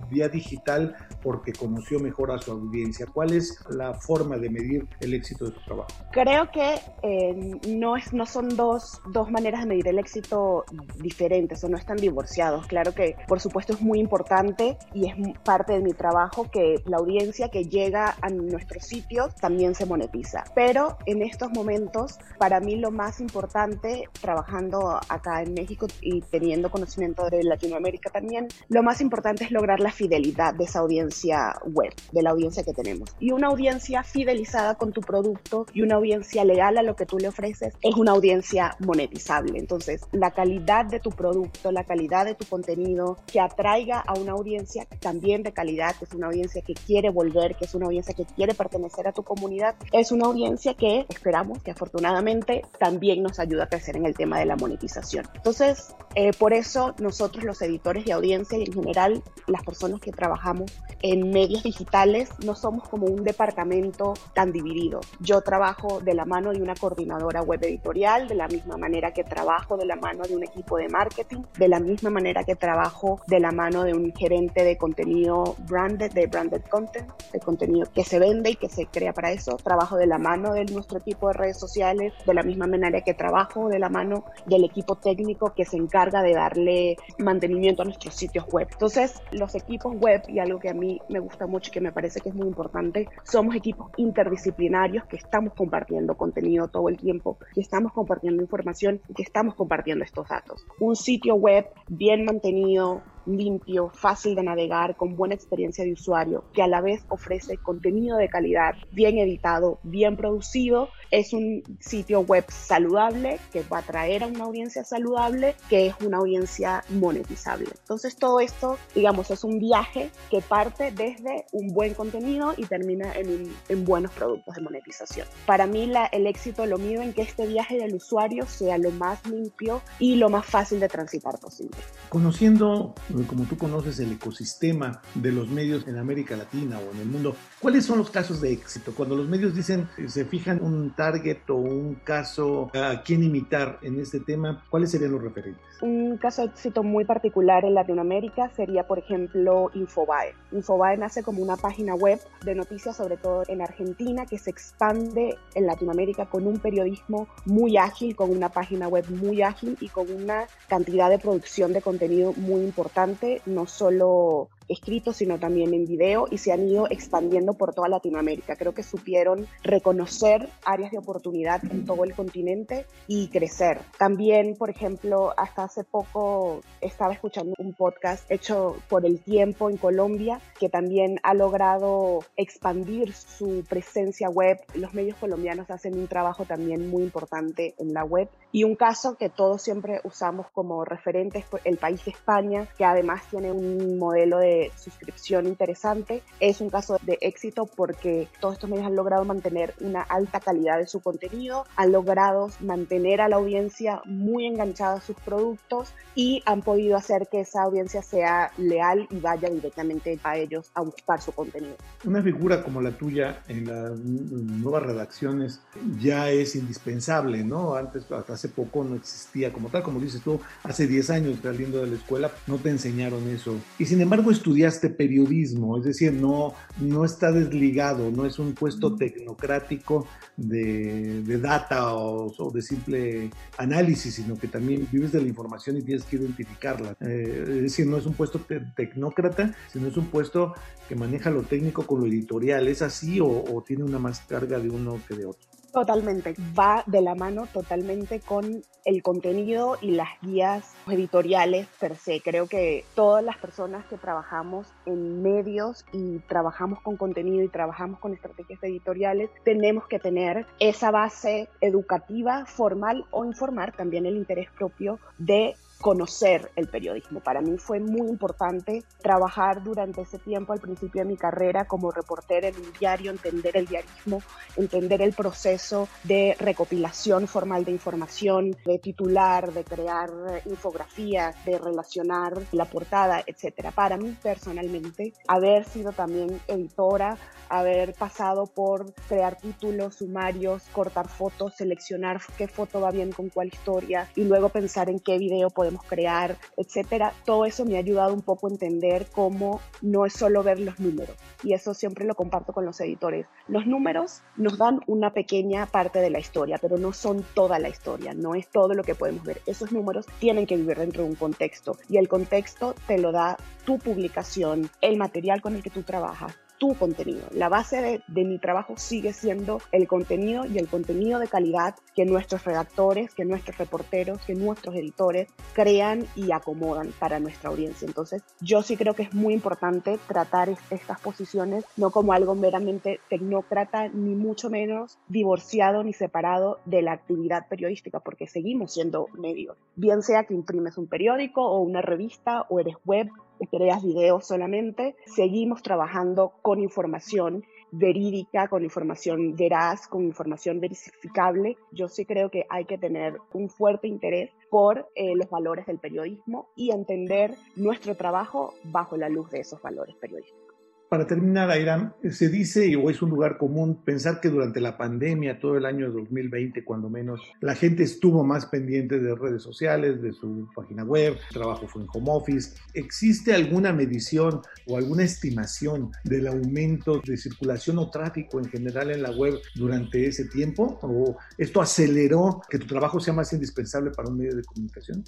vía 0.10 0.29
digital 0.29 0.96
porque 1.22 1.53
conoció 1.53 2.00
mejor 2.00 2.31
a 2.31 2.38
su 2.38 2.51
audiencia. 2.51 3.05
¿Cuál 3.12 3.34
es 3.34 3.63
la 3.70 3.93
forma 3.93 4.38
de 4.38 4.50
medir 4.50 4.88
el 5.00 5.13
éxito 5.13 5.46
de 5.46 5.51
tu 5.51 5.60
trabajo? 5.62 5.89
Creo 6.12 6.51
que 6.51 6.79
eh, 7.03 7.60
no, 7.67 7.98
es, 7.98 8.13
no 8.13 8.25
son 8.25 8.55
dos, 8.55 9.01
dos 9.12 9.29
maneras 9.31 9.62
de 9.62 9.67
medir 9.67 9.88
el 9.88 10.00
éxito 10.00 10.65
diferentes 10.98 11.63
o 11.63 11.70
no 11.70 11.77
están 11.77 11.98
divorciados. 11.98 12.67
Claro 12.67 12.93
que 12.93 13.15
por 13.27 13.39
supuesto 13.39 13.74
es 13.74 13.81
muy 13.81 14.00
importante 14.00 14.77
y 14.93 15.10
es 15.10 15.15
parte 15.43 15.74
de 15.74 15.79
mi 15.79 15.93
trabajo 15.93 16.50
que 16.50 16.81
la 16.86 16.98
audiencia 16.98 17.50
que 17.50 17.65
llega 17.65 18.15
a 18.22 18.29
nuestros 18.29 18.86
sitios 18.86 19.36
también 19.36 19.75
se 19.75 19.86
monetiza. 19.86 20.43
Pero 20.55 20.98
en 21.05 21.22
estos 21.22 21.51
momentos, 21.51 22.20
para 22.38 22.60
mí 22.60 22.75
lo 22.75 22.91
más 22.91 23.20
importante, 23.20 24.08
trabajando 24.22 25.00
acá 25.10 25.41
en 25.41 25.53
México 25.53 25.88
y 26.01 26.22
teniendo 26.22 26.70
conocimiento 26.70 27.29
de 27.29 27.43
Latinoamérica 27.43 28.10
también, 28.10 28.48
lo 28.70 28.84
más 28.84 29.01
es 29.43 29.51
lograr 29.51 29.79
la 29.79 29.91
fidelidad 29.91 30.53
de 30.53 30.65
esa 30.65 30.79
audiencia 30.79 31.53
web, 31.65 31.93
de 32.12 32.21
la 32.21 32.31
audiencia 32.31 32.63
que 32.63 32.74
tenemos. 32.74 33.10
Y 33.19 33.31
una 33.31 33.48
audiencia 33.48 34.03
fidelizada 34.03 34.75
con 34.75 34.91
tu 34.91 35.01
producto 35.01 35.65
y 35.74 35.81
una 35.81 35.95
audiencia 35.95 36.43
legal 36.45 36.77
a 36.77 36.83
lo 36.83 36.95
que 36.95 37.05
tú 37.05 37.17
le 37.17 37.27
ofreces 37.27 37.74
es 37.81 37.95
una 37.95 38.12
audiencia 38.12 38.75
monetizable. 38.79 39.57
Entonces, 39.57 40.01
la 40.12 40.31
calidad 40.31 40.86
de 40.86 41.00
tu 41.00 41.12
producto, 41.12 41.71
la 41.71 41.83
calidad 41.83 42.25
de 42.25 42.36
tu 42.36 42.45
contenido 42.45 43.17
que 43.27 43.39
atraiga 43.39 44.00
a 44.00 44.13
una 44.13 44.33
audiencia 44.33 44.86
también 45.00 45.43
de 45.43 45.53
calidad, 45.53 45.95
que 45.95 46.05
es 46.05 46.13
una 46.13 46.27
audiencia 46.27 46.62
que 46.62 46.74
quiere 46.74 47.10
volver, 47.10 47.55
que 47.55 47.65
es 47.65 47.75
una 47.75 47.88
audiencia 47.88 48.13
que 48.13 48.25
quiere 48.25 48.53
pertenecer 48.53 49.07
a 49.07 49.12
tu 49.12 49.24
comunidad, 49.24 49.75
es 49.91 50.12
una 50.12 50.27
audiencia 50.27 50.74
que 50.74 51.05
esperamos 51.10 51.62
que 51.63 51.71
afortunadamente 51.71 52.63
también 52.79 53.24
nos 53.24 53.39
ayuda 53.39 53.65
a 53.65 53.69
crecer 53.69 53.98
en 53.98 54.05
el 54.05 54.15
tema 54.15 54.39
de 54.39 54.45
la 54.45 54.55
monetización. 54.55 55.27
Entonces, 55.36 55.93
eh, 56.15 56.31
por 56.38 56.53
eso 56.53 56.93
nosotros 57.00 57.43
los 57.43 57.62
editores 57.62 58.05
de 58.05 58.13
audiencia 58.13 58.57
y 58.57 58.63
en 58.63 58.74
general 58.74 59.24
las 59.47 59.63
personas 59.63 60.00
que 60.00 60.11
trabajamos 60.11 60.71
en 61.01 61.31
medios 61.31 61.63
digitales 61.63 62.29
no 62.45 62.55
somos 62.55 62.88
como 62.88 63.07
un 63.07 63.23
departamento 63.23 64.13
tan 64.33 64.51
dividido. 64.51 65.01
Yo 65.19 65.41
trabajo 65.41 66.00
de 66.01 66.13
la 66.13 66.25
mano 66.25 66.51
de 66.51 66.61
una 66.61 66.75
coordinadora 66.75 67.41
web 67.41 67.63
editorial, 67.63 68.27
de 68.27 68.35
la 68.35 68.47
misma 68.47 68.77
manera 68.77 69.13
que 69.13 69.23
trabajo 69.23 69.77
de 69.77 69.85
la 69.85 69.95
mano 69.95 70.23
de 70.23 70.35
un 70.35 70.43
equipo 70.43 70.77
de 70.77 70.89
marketing, 70.89 71.43
de 71.57 71.67
la 71.67 71.79
misma 71.79 72.09
manera 72.09 72.43
que 72.43 72.55
trabajo 72.55 73.21
de 73.27 73.39
la 73.39 73.51
mano 73.51 73.83
de 73.83 73.93
un 73.93 74.13
gerente 74.13 74.63
de 74.63 74.77
contenido 74.77 75.55
branded, 75.67 76.11
de 76.11 76.27
branded 76.27 76.61
content, 76.69 77.09
de 77.31 77.39
contenido 77.39 77.88
que 77.93 78.03
se 78.03 78.19
vende 78.19 78.51
y 78.51 78.55
que 78.55 78.69
se 78.69 78.85
crea 78.85 79.13
para 79.13 79.31
eso. 79.31 79.57
Trabajo 79.57 79.97
de 79.97 80.07
la 80.07 80.17
mano 80.17 80.53
de 80.53 80.65
nuestro 80.65 81.00
equipo 81.00 81.27
de 81.27 81.33
redes 81.33 81.59
sociales, 81.59 82.13
de 82.25 82.33
la 82.33 82.43
misma 82.43 82.67
manera 82.67 83.01
que 83.01 83.13
trabajo 83.13 83.69
de 83.69 83.79
la 83.79 83.89
mano 83.89 84.25
del 84.45 84.63
equipo 84.63 84.95
técnico 84.95 85.53
que 85.53 85.65
se 85.65 85.77
encarga 85.77 86.21
de 86.21 86.33
darle 86.33 86.97
mantenimiento 87.17 87.81
a 87.81 87.85
nuestros 87.85 88.15
sitios 88.15 88.45
web. 88.51 88.67
Entonces, 88.71 89.20
los 89.31 89.55
equipos 89.55 89.93
web, 89.95 90.21
y 90.27 90.39
algo 90.39 90.59
que 90.59 90.69
a 90.69 90.73
mí 90.73 90.99
me 91.09 91.19
gusta 91.19 91.47
mucho 91.47 91.69
y 91.69 91.73
que 91.73 91.81
me 91.81 91.91
parece 91.91 92.21
que 92.21 92.29
es 92.29 92.35
muy 92.35 92.47
importante, 92.47 93.07
somos 93.23 93.55
equipos 93.55 93.91
interdisciplinarios 93.97 95.05
que 95.05 95.17
estamos 95.17 95.53
compartiendo 95.53 96.15
contenido 96.15 96.67
todo 96.67 96.89
el 96.89 96.97
tiempo, 96.97 97.37
que 97.53 97.61
estamos 97.61 97.93
compartiendo 97.93 98.41
información 98.41 99.01
y 99.07 99.13
que 99.13 99.23
estamos 99.23 99.55
compartiendo 99.55 100.03
estos 100.03 100.27
datos. 100.27 100.65
Un 100.79 100.95
sitio 100.95 101.35
web 101.35 101.65
bien 101.87 102.25
mantenido, 102.25 103.01
limpio, 103.25 103.89
fácil 103.93 104.35
de 104.35 104.43
navegar, 104.43 104.95
con 104.95 105.15
buena 105.15 105.35
experiencia 105.35 105.83
de 105.83 105.93
usuario, 105.93 106.43
que 106.53 106.61
a 106.61 106.67
la 106.67 106.81
vez 106.81 107.03
ofrece 107.09 107.57
contenido 107.57 108.17
de 108.17 108.29
calidad, 108.29 108.75
bien 108.91 109.17
editado, 109.17 109.79
bien 109.83 110.17
producido. 110.17 110.89
Es 111.11 111.33
un 111.33 111.63
sitio 111.79 112.21
web 112.21 112.45
saludable 112.49 113.39
que 113.51 113.63
va 113.63 113.77
a 113.77 113.81
atraer 113.81 114.23
a 114.23 114.27
una 114.27 114.45
audiencia 114.45 114.83
saludable, 114.83 115.55
que 115.69 115.87
es 115.87 115.95
una 116.05 116.17
audiencia 116.17 116.83
monetizable. 116.89 117.69
Entonces 117.81 118.15
todo 118.15 118.39
esto, 118.39 118.77
digamos, 118.95 119.29
es 119.31 119.43
un 119.43 119.59
viaje 119.59 120.09
que 120.29 120.41
parte 120.41 120.91
desde 120.91 121.45
un 121.51 121.73
buen 121.73 121.93
contenido 121.93 122.53
y 122.57 122.65
termina 122.65 123.13
en, 123.13 123.53
en 123.69 123.85
buenos 123.85 124.11
productos 124.11 124.55
de 124.55 124.61
monetización. 124.61 125.27
Para 125.45 125.67
mí 125.67 125.85
la, 125.85 126.05
el 126.05 126.27
éxito 126.27 126.65
lo 126.65 126.77
mido 126.77 127.01
en 127.01 127.13
que 127.13 127.21
este 127.21 127.45
viaje 127.47 127.77
del 127.77 127.95
usuario 127.95 128.45
sea 128.45 128.77
lo 128.77 128.91
más 128.91 129.25
limpio 129.27 129.81
y 129.99 130.15
lo 130.15 130.29
más 130.29 130.45
fácil 130.45 130.79
de 130.79 130.87
transitar 130.87 131.39
posible. 131.39 131.77
Conociendo 132.09 132.93
como 133.27 133.45
tú 133.45 133.57
conoces 133.57 133.99
el 133.99 134.13
ecosistema 134.13 135.01
de 135.15 135.31
los 135.31 135.49
medios 135.49 135.87
en 135.87 135.97
América 135.97 136.35
Latina 136.35 136.79
o 136.79 136.93
en 136.93 137.01
el 137.01 137.07
mundo, 137.07 137.35
¿cuáles 137.59 137.85
son 137.85 137.97
los 137.97 138.09
casos 138.09 138.41
de 138.41 138.51
éxito? 138.51 138.93
Cuando 138.95 139.15
los 139.15 139.27
medios 139.27 139.53
dicen, 139.55 139.87
eh, 139.97 140.07
se 140.07 140.25
fijan 140.25 140.61
un 140.61 140.95
target 140.95 141.49
o 141.49 141.55
un 141.55 141.95
caso 141.95 142.71
a 142.73 143.01
quién 143.03 143.23
imitar 143.23 143.79
en 143.81 143.99
este 143.99 144.19
tema, 144.19 144.63
¿cuáles 144.69 144.91
serían 144.91 145.11
los 145.11 145.21
referentes? 145.21 145.61
Un 145.81 146.17
caso 146.17 146.43
de 146.43 146.49
éxito 146.49 146.83
muy 146.83 147.05
particular 147.05 147.65
en 147.65 147.73
Latinoamérica 147.73 148.51
sería, 148.55 148.85
por 148.85 148.99
ejemplo, 148.99 149.71
Infobae. 149.73 150.35
Infobae 150.51 150.97
nace 150.97 151.23
como 151.23 151.41
una 151.41 151.57
página 151.57 151.95
web 151.95 152.19
de 152.45 152.53
noticias, 152.53 152.95
sobre 152.95 153.17
todo 153.17 153.43
en 153.47 153.61
Argentina, 153.61 154.25
que 154.27 154.37
se 154.37 154.51
expande 154.51 155.37
en 155.55 155.65
Latinoamérica 155.65 156.27
con 156.27 156.45
un 156.45 156.59
periodismo 156.59 157.27
muy 157.45 157.77
ágil, 157.77 158.15
con 158.15 158.29
una 158.29 158.49
página 158.49 158.87
web 158.87 159.05
muy 159.09 159.41
ágil 159.41 159.75
y 159.81 159.89
con 159.89 160.11
una 160.11 160.45
cantidad 160.67 161.09
de 161.09 161.17
producción 161.17 161.73
de 161.73 161.81
contenido 161.81 162.33
muy 162.33 162.61
importante, 162.61 163.00
no 163.46 163.65
solo 163.65 164.50
escrito, 164.67 165.13
sino 165.13 165.38
también 165.38 165.74
en 165.74 165.86
video 165.86 166.27
y 166.29 166.38
se 166.38 166.51
han 166.51 166.67
ido 166.67 166.88
expandiendo 166.89 167.53
por 167.53 167.74
toda 167.74 167.89
Latinoamérica. 167.89 168.55
Creo 168.55 168.74
que 168.74 168.84
supieron 168.84 169.48
reconocer 169.63 170.48
áreas 170.65 170.91
de 170.91 170.98
oportunidad 170.98 171.63
en 171.65 171.86
todo 171.86 172.03
el 172.03 172.13
continente 172.13 172.86
y 173.08 173.27
crecer. 173.27 173.79
También, 173.98 174.55
por 174.55 174.70
ejemplo, 174.70 175.34
hasta 175.38 175.63
hace 175.63 175.84
poco 175.84 176.62
estaba 176.79 177.13
escuchando 177.13 177.53
un 177.58 177.74
podcast 177.74 178.29
hecho 178.31 178.77
por 178.88 179.05
El 179.05 179.20
Tiempo 179.20 179.70
en 179.70 179.77
Colombia, 179.77 180.39
que 180.60 180.70
también 180.70 181.20
ha 181.24 181.34
logrado 181.34 182.20
expandir 182.38 183.13
su 183.13 183.63
presencia 183.67 184.29
web. 184.29 184.60
Los 184.74 184.93
medios 184.93 185.17
colombianos 185.17 185.70
hacen 185.70 185.98
un 185.98 186.08
trabajo 186.08 186.46
también 186.46 186.89
muy 186.89 187.03
importante 187.03 187.75
en 187.77 187.93
la 187.93 188.03
web. 188.03 188.29
Y 188.51 188.63
un 188.63 188.75
caso 188.75 189.15
que 189.15 189.29
todos 189.29 189.62
siempre 189.62 190.01
usamos 190.03 190.48
como 190.53 190.84
referente 190.84 191.39
es 191.39 191.46
el 191.63 191.77
país 191.77 192.03
de 192.05 192.12
España, 192.12 192.67
que 192.77 192.84
además 192.84 193.24
tiene 193.29 193.51
un 193.51 193.98
modelo 193.98 194.39
de 194.39 194.72
suscripción 194.77 195.48
interesante. 195.48 196.22
Es 196.39 196.60
un 196.62 196.70
caso 196.70 196.98
de 197.01 197.17
éxito 197.22 197.65
porque 197.65 198.27
todos 198.39 198.55
estos 198.55 198.70
medios 198.70 198.88
han 198.88 198.96
logrado 198.96 199.24
mantener 199.24 199.74
una 199.79 200.01
alta 200.01 200.39
calidad 200.39 200.77
de 200.77 200.88
su 200.88 201.00
contenido, 201.01 201.65
han 201.75 201.91
logrado 201.91 202.50
mantener 202.60 203.22
a 203.22 203.29
la 203.29 203.38
audiencia 203.38 204.01
muy 204.05 204.46
enganchada 204.46 204.96
a 204.96 205.01
sus 205.01 205.15
productos 205.17 205.93
y 206.15 206.43
han 206.46 206.62
podido 206.62 206.98
hacer 206.98 207.27
que 207.31 207.41
esa 207.41 207.63
audiencia 207.63 208.01
sea 208.01 208.51
leal 208.58 209.08
y 209.10 209.20
vaya 209.20 209.50
directamente 209.50 210.20
a 210.24 210.38
ellos 210.38 210.72
a 210.74 210.81
buscar 210.81 211.22
su 211.22 211.31
contenido. 211.31 211.75
Una 212.03 212.22
figura 212.22 212.63
como 212.63 212.81
la 212.81 212.91
tuya 212.91 213.43
en 213.48 213.67
las 213.67 213.98
nuevas 214.00 214.84
redacciones 214.84 215.62
ya 216.00 216.29
es 216.29 216.55
indispensable, 216.55 217.43
¿no? 217.43 217.75
Antes, 217.75 218.12
hasta 218.12 218.38
hace 218.41 218.50
poco 218.50 218.83
no 218.83 218.95
existía 218.95 219.53
como 219.53 219.69
tal, 219.69 219.83
como 219.83 220.00
dices 220.00 220.21
tú, 220.21 220.39
hace 220.63 220.88
10 220.88 221.10
años 221.12 221.38
saliendo 221.43 221.79
de 221.79 221.88
la 221.88 221.95
escuela 221.95 222.31
no 222.48 222.57
te 222.57 222.69
enseñaron 222.69 223.29
eso. 223.29 223.55
Y 223.77 223.86
sin 223.86 224.01
embargo, 224.01 224.31
estudiaste 224.31 224.89
periodismo, 224.89 225.77
es 225.77 225.83
decir, 225.83 226.12
no, 226.12 226.53
no 226.79 227.05
está 227.05 227.31
desligado, 227.31 228.10
no 228.10 228.25
es 228.25 228.39
un 228.39 228.53
puesto 228.53 228.95
tecnocrático 228.95 230.07
de, 230.38 231.21
data 231.38 231.95
o, 231.95 232.51
de 232.51 232.62
simple 232.63 233.29
análisis, 233.60 234.15
sino 234.15 234.36
que 234.38 234.48
también 234.48 234.88
vives 234.91 235.12
de 235.12 235.21
la 235.21 235.27
información 235.27 235.77
y 235.77 235.83
tienes 235.83 236.03
que 236.05 236.15
identificarla. 236.15 236.98
Eh, 237.00 237.45
es 237.48 237.62
decir, 237.62 237.86
no 237.86 237.98
es 237.98 238.07
un 238.07 238.13
puesto 238.13 238.41
tecnócrata, 238.75 239.55
sino 239.71 239.88
es 239.88 239.98
un 239.98 240.07
puesto 240.07 240.55
que 240.89 240.95
maneja 240.95 241.29
lo 241.29 241.43
técnico 241.43 241.86
con 241.86 242.01
lo 242.01 242.07
editorial. 242.07 242.67
¿Es 242.67 242.81
así 242.81 243.19
o 243.21 243.63
tiene 243.65 243.83
una 243.83 244.00
más 244.00 244.21
carga 244.21 244.57
de 244.57 244.69
uno 244.69 245.00
que 245.07 245.15
de 245.15 245.25
otro? 245.25 245.50
Totalmente, 245.71 246.35
va 246.57 246.83
de 246.85 247.01
la 247.01 247.15
mano 247.15 247.47
totalmente 247.47 248.19
con 248.19 248.61
el 248.83 249.03
contenido 249.03 249.77
y 249.81 249.91
las 249.91 250.09
guías 250.21 250.73
editoriales 250.87 251.67
per 251.79 251.95
se. 251.95 252.19
Creo 252.19 252.47
que 252.47 252.83
todas 252.93 253.23
las 253.23 253.37
personas 253.37 253.85
que 253.85 253.97
trabajamos 253.97 254.67
en 254.85 255.21
medios 255.21 255.85
y 255.93 256.19
trabajamos 256.27 256.81
con 256.81 256.97
contenido 256.97 257.43
y 257.43 257.47
trabajamos 257.47 257.99
con 257.99 258.13
estrategias 258.13 258.61
editoriales, 258.63 259.29
tenemos 259.45 259.87
que 259.87 259.99
tener 259.99 260.45
esa 260.59 260.91
base 260.91 261.47
educativa, 261.61 262.45
formal 262.45 263.05
o 263.11 263.23
informar, 263.23 263.73
también 263.73 264.05
el 264.05 264.17
interés 264.17 264.49
propio 264.57 264.99
de 265.19 265.55
conocer 265.81 266.51
el 266.55 266.67
periodismo. 266.67 267.19
Para 267.19 267.41
mí 267.41 267.57
fue 267.57 267.79
muy 267.79 268.07
importante 268.07 268.83
trabajar 269.01 269.63
durante 269.63 270.01
ese 270.01 270.19
tiempo 270.19 270.53
al 270.53 270.59
principio 270.59 271.01
de 271.01 271.09
mi 271.09 271.17
carrera 271.17 271.65
como 271.65 271.91
reportera 271.91 272.47
en 272.47 272.55
un 272.55 272.71
diario, 272.79 273.11
entender 273.11 273.57
el 273.57 273.65
diarismo, 273.65 274.21
entender 274.55 275.01
el 275.01 275.13
proceso 275.13 275.89
de 276.03 276.35
recopilación 276.39 277.27
formal 277.27 277.65
de 277.65 277.71
información, 277.71 278.55
de 278.65 278.79
titular, 278.79 279.51
de 279.51 279.63
crear 279.63 280.09
infografías, 280.45 281.35
de 281.45 281.57
relacionar 281.57 282.33
la 282.51 282.65
portada, 282.65 283.23
etc. 283.25 283.71
Para 283.73 283.97
mí 283.97 284.15
personalmente, 284.21 285.13
haber 285.27 285.65
sido 285.65 285.91
también 285.91 286.39
editora, 286.47 287.17
haber 287.50 287.93
pasado 287.93 288.45
por 288.45 288.93
crear 289.07 289.38
títulos, 289.38 289.95
sumarios, 289.95 290.63
cortar 290.71 291.07
fotos, 291.09 291.55
seleccionar 291.55 292.21
qué 292.38 292.47
foto 292.47 292.81
va 292.81 292.91
bien 292.91 293.11
con 293.11 293.29
cuál 293.29 293.47
historia 293.47 294.09
y 294.15 294.23
luego 294.23 294.50
pensar 294.50 294.89
en 294.89 295.00
qué 295.00 295.17
video 295.17 295.50
podemos 295.50 295.70
crear, 295.79 296.37
etcétera. 296.57 297.13
Todo 297.25 297.45
eso 297.45 297.65
me 297.65 297.75
ha 297.75 297.79
ayudado 297.79 298.13
un 298.13 298.21
poco 298.21 298.47
a 298.47 298.51
entender 298.51 299.07
cómo 299.11 299.61
no 299.81 300.05
es 300.05 300.13
solo 300.13 300.43
ver 300.43 300.59
los 300.59 300.79
números. 300.79 301.15
Y 301.43 301.53
eso 301.53 301.73
siempre 301.73 302.05
lo 302.05 302.15
comparto 302.15 302.53
con 302.53 302.65
los 302.65 302.79
editores. 302.81 303.25
Los 303.47 303.65
números 303.65 304.21
nos 304.35 304.57
dan 304.57 304.81
una 304.87 305.13
pequeña 305.13 305.65
parte 305.65 305.99
de 305.99 306.09
la 306.09 306.19
historia, 306.19 306.57
pero 306.61 306.77
no 306.77 306.93
son 306.93 307.25
toda 307.33 307.59
la 307.59 307.69
historia, 307.69 308.13
no 308.13 308.35
es 308.35 308.47
todo 308.49 308.73
lo 308.73 308.83
que 308.83 308.95
podemos 308.95 309.23
ver. 309.23 309.41
Esos 309.45 309.71
números 309.71 310.05
tienen 310.19 310.45
que 310.45 310.57
vivir 310.57 310.77
dentro 310.77 311.03
de 311.03 311.09
un 311.09 311.15
contexto 311.15 311.77
y 311.89 311.97
el 311.97 312.07
contexto 312.07 312.75
te 312.87 312.97
lo 312.97 313.11
da 313.11 313.37
tu 313.65 313.77
publicación, 313.77 314.69
el 314.81 314.97
material 314.97 315.41
con 315.41 315.55
el 315.55 315.63
que 315.63 315.69
tú 315.69 315.83
trabajas, 315.83 316.37
tu 316.61 316.75
contenido. 316.75 317.23
La 317.31 317.49
base 317.49 317.81
de, 317.81 318.03
de, 318.07 318.23
mi 318.23 318.37
trabajo 318.37 318.75
sigue 318.77 319.13
siendo 319.13 319.59
el 319.71 319.87
contenido 319.87 320.45
y 320.45 320.59
el 320.59 320.67
contenido 320.67 321.19
de 321.19 321.27
calidad 321.27 321.73
que 321.95 322.05
nuestros 322.05 322.45
redactores, 322.45 323.15
que 323.15 323.25
nuestros 323.25 323.57
reporteros, 323.57 324.21
que 324.27 324.35
nuestros 324.35 324.75
editores 324.75 325.27
crean 325.55 326.05
y 326.15 326.31
acomodan 326.31 326.93
para 326.99 327.19
nuestra 327.19 327.49
audiencia. 327.49 327.87
Entonces, 327.87 328.21
yo 328.41 328.61
sí 328.61 328.77
creo 328.77 328.93
que 328.93 329.01
es 329.01 329.13
muy 329.15 329.33
importante 329.33 329.97
tratar 330.07 330.49
estas 330.69 330.99
posiciones 330.99 331.65
no 331.77 331.89
como 331.89 332.13
algo 332.13 332.35
meramente 332.35 332.99
tecnócrata, 333.09 333.87
ni 333.87 334.13
mucho 334.13 334.51
menos 334.51 334.99
divorciado 335.07 335.83
ni 335.83 335.93
separado 335.93 336.59
de 336.65 336.83
la 336.83 336.91
actividad 336.91 337.47
periodística, 337.47 338.01
porque 338.01 338.27
seguimos 338.27 338.71
siendo 338.71 339.07
medios. 339.17 339.57
Bien 339.75 340.03
sea 340.03 340.25
que 340.25 340.35
imprimes 340.35 340.77
un 340.77 340.85
periódico 340.85 341.43
o 341.43 341.61
una 341.61 341.81
revista 341.81 342.45
o 342.49 342.59
eres 342.59 342.75
web 342.85 343.09
creas 343.48 343.83
videos 343.83 344.27
solamente, 344.27 344.95
seguimos 345.05 345.62
trabajando 345.63 346.33
con 346.41 346.60
información 346.60 347.43
verídica, 347.71 348.48
con 348.48 348.63
información 348.63 349.36
veraz, 349.36 349.88
con 349.88 350.03
información 350.03 350.60
verificable. 350.60 351.57
Yo 351.71 351.88
sí 351.88 352.05
creo 352.05 352.29
que 352.29 352.45
hay 352.50 352.65
que 352.65 352.77
tener 352.77 353.17
un 353.33 353.50
fuerte 353.50 353.88
interés 353.88 354.31
por 354.50 354.89
eh, 354.95 355.15
los 355.15 355.29
valores 355.29 355.65
del 355.65 355.79
periodismo 355.79 356.50
y 356.55 356.71
entender 356.71 357.36
nuestro 357.55 357.95
trabajo 357.95 358.53
bajo 358.63 358.98
la 358.98 359.10
luz 359.10 359.29
de 359.31 359.39
esos 359.39 359.62
valores 359.62 359.95
periodísticos. 359.95 360.50
Para 360.91 361.07
terminar, 361.07 361.50
Airam, 361.50 361.93
se 362.10 362.27
dice, 362.27 362.75
o 362.75 362.89
es 362.89 363.01
un 363.01 363.12
lugar 363.12 363.38
común, 363.38 363.81
pensar 363.86 364.19
que 364.19 364.27
durante 364.27 364.60
la 364.60 364.77
pandemia, 364.77 365.39
todo 365.39 365.55
el 365.55 365.65
año 365.65 365.89
2020, 365.89 366.65
cuando 366.65 366.89
menos, 366.89 367.21
la 367.39 367.55
gente 367.55 367.83
estuvo 367.83 368.25
más 368.25 368.48
pendiente 368.48 369.00
de 369.00 369.15
redes 369.15 369.41
sociales, 369.41 370.01
de 370.01 370.12
su 370.12 370.50
página 370.53 370.83
web, 370.83 371.15
el 371.29 371.33
trabajo 371.33 371.65
fue 371.65 371.83
en 371.83 371.88
home 371.93 372.10
office. 372.10 372.57
¿Existe 372.74 373.33
alguna 373.33 373.71
medición 373.71 374.41
o 374.67 374.75
alguna 374.75 375.03
estimación 375.03 375.91
del 376.03 376.27
aumento 376.27 377.01
de 377.07 377.15
circulación 377.15 377.77
o 377.77 377.89
tráfico 377.89 378.39
en 378.39 378.50
general 378.50 378.91
en 378.91 379.03
la 379.03 379.12
web 379.12 379.36
durante 379.55 380.05
ese 380.05 380.25
tiempo? 380.25 380.77
¿O 380.81 381.15
esto 381.38 381.62
aceleró 381.62 382.41
que 382.50 382.60
tu 382.60 382.67
trabajo 382.67 383.00
sea 383.00 383.13
más 383.13 383.31
indispensable 383.31 383.91
para 383.91 384.10
un 384.10 384.17
medio 384.17 384.36
de 384.36 384.43
comunicación? 384.43 385.05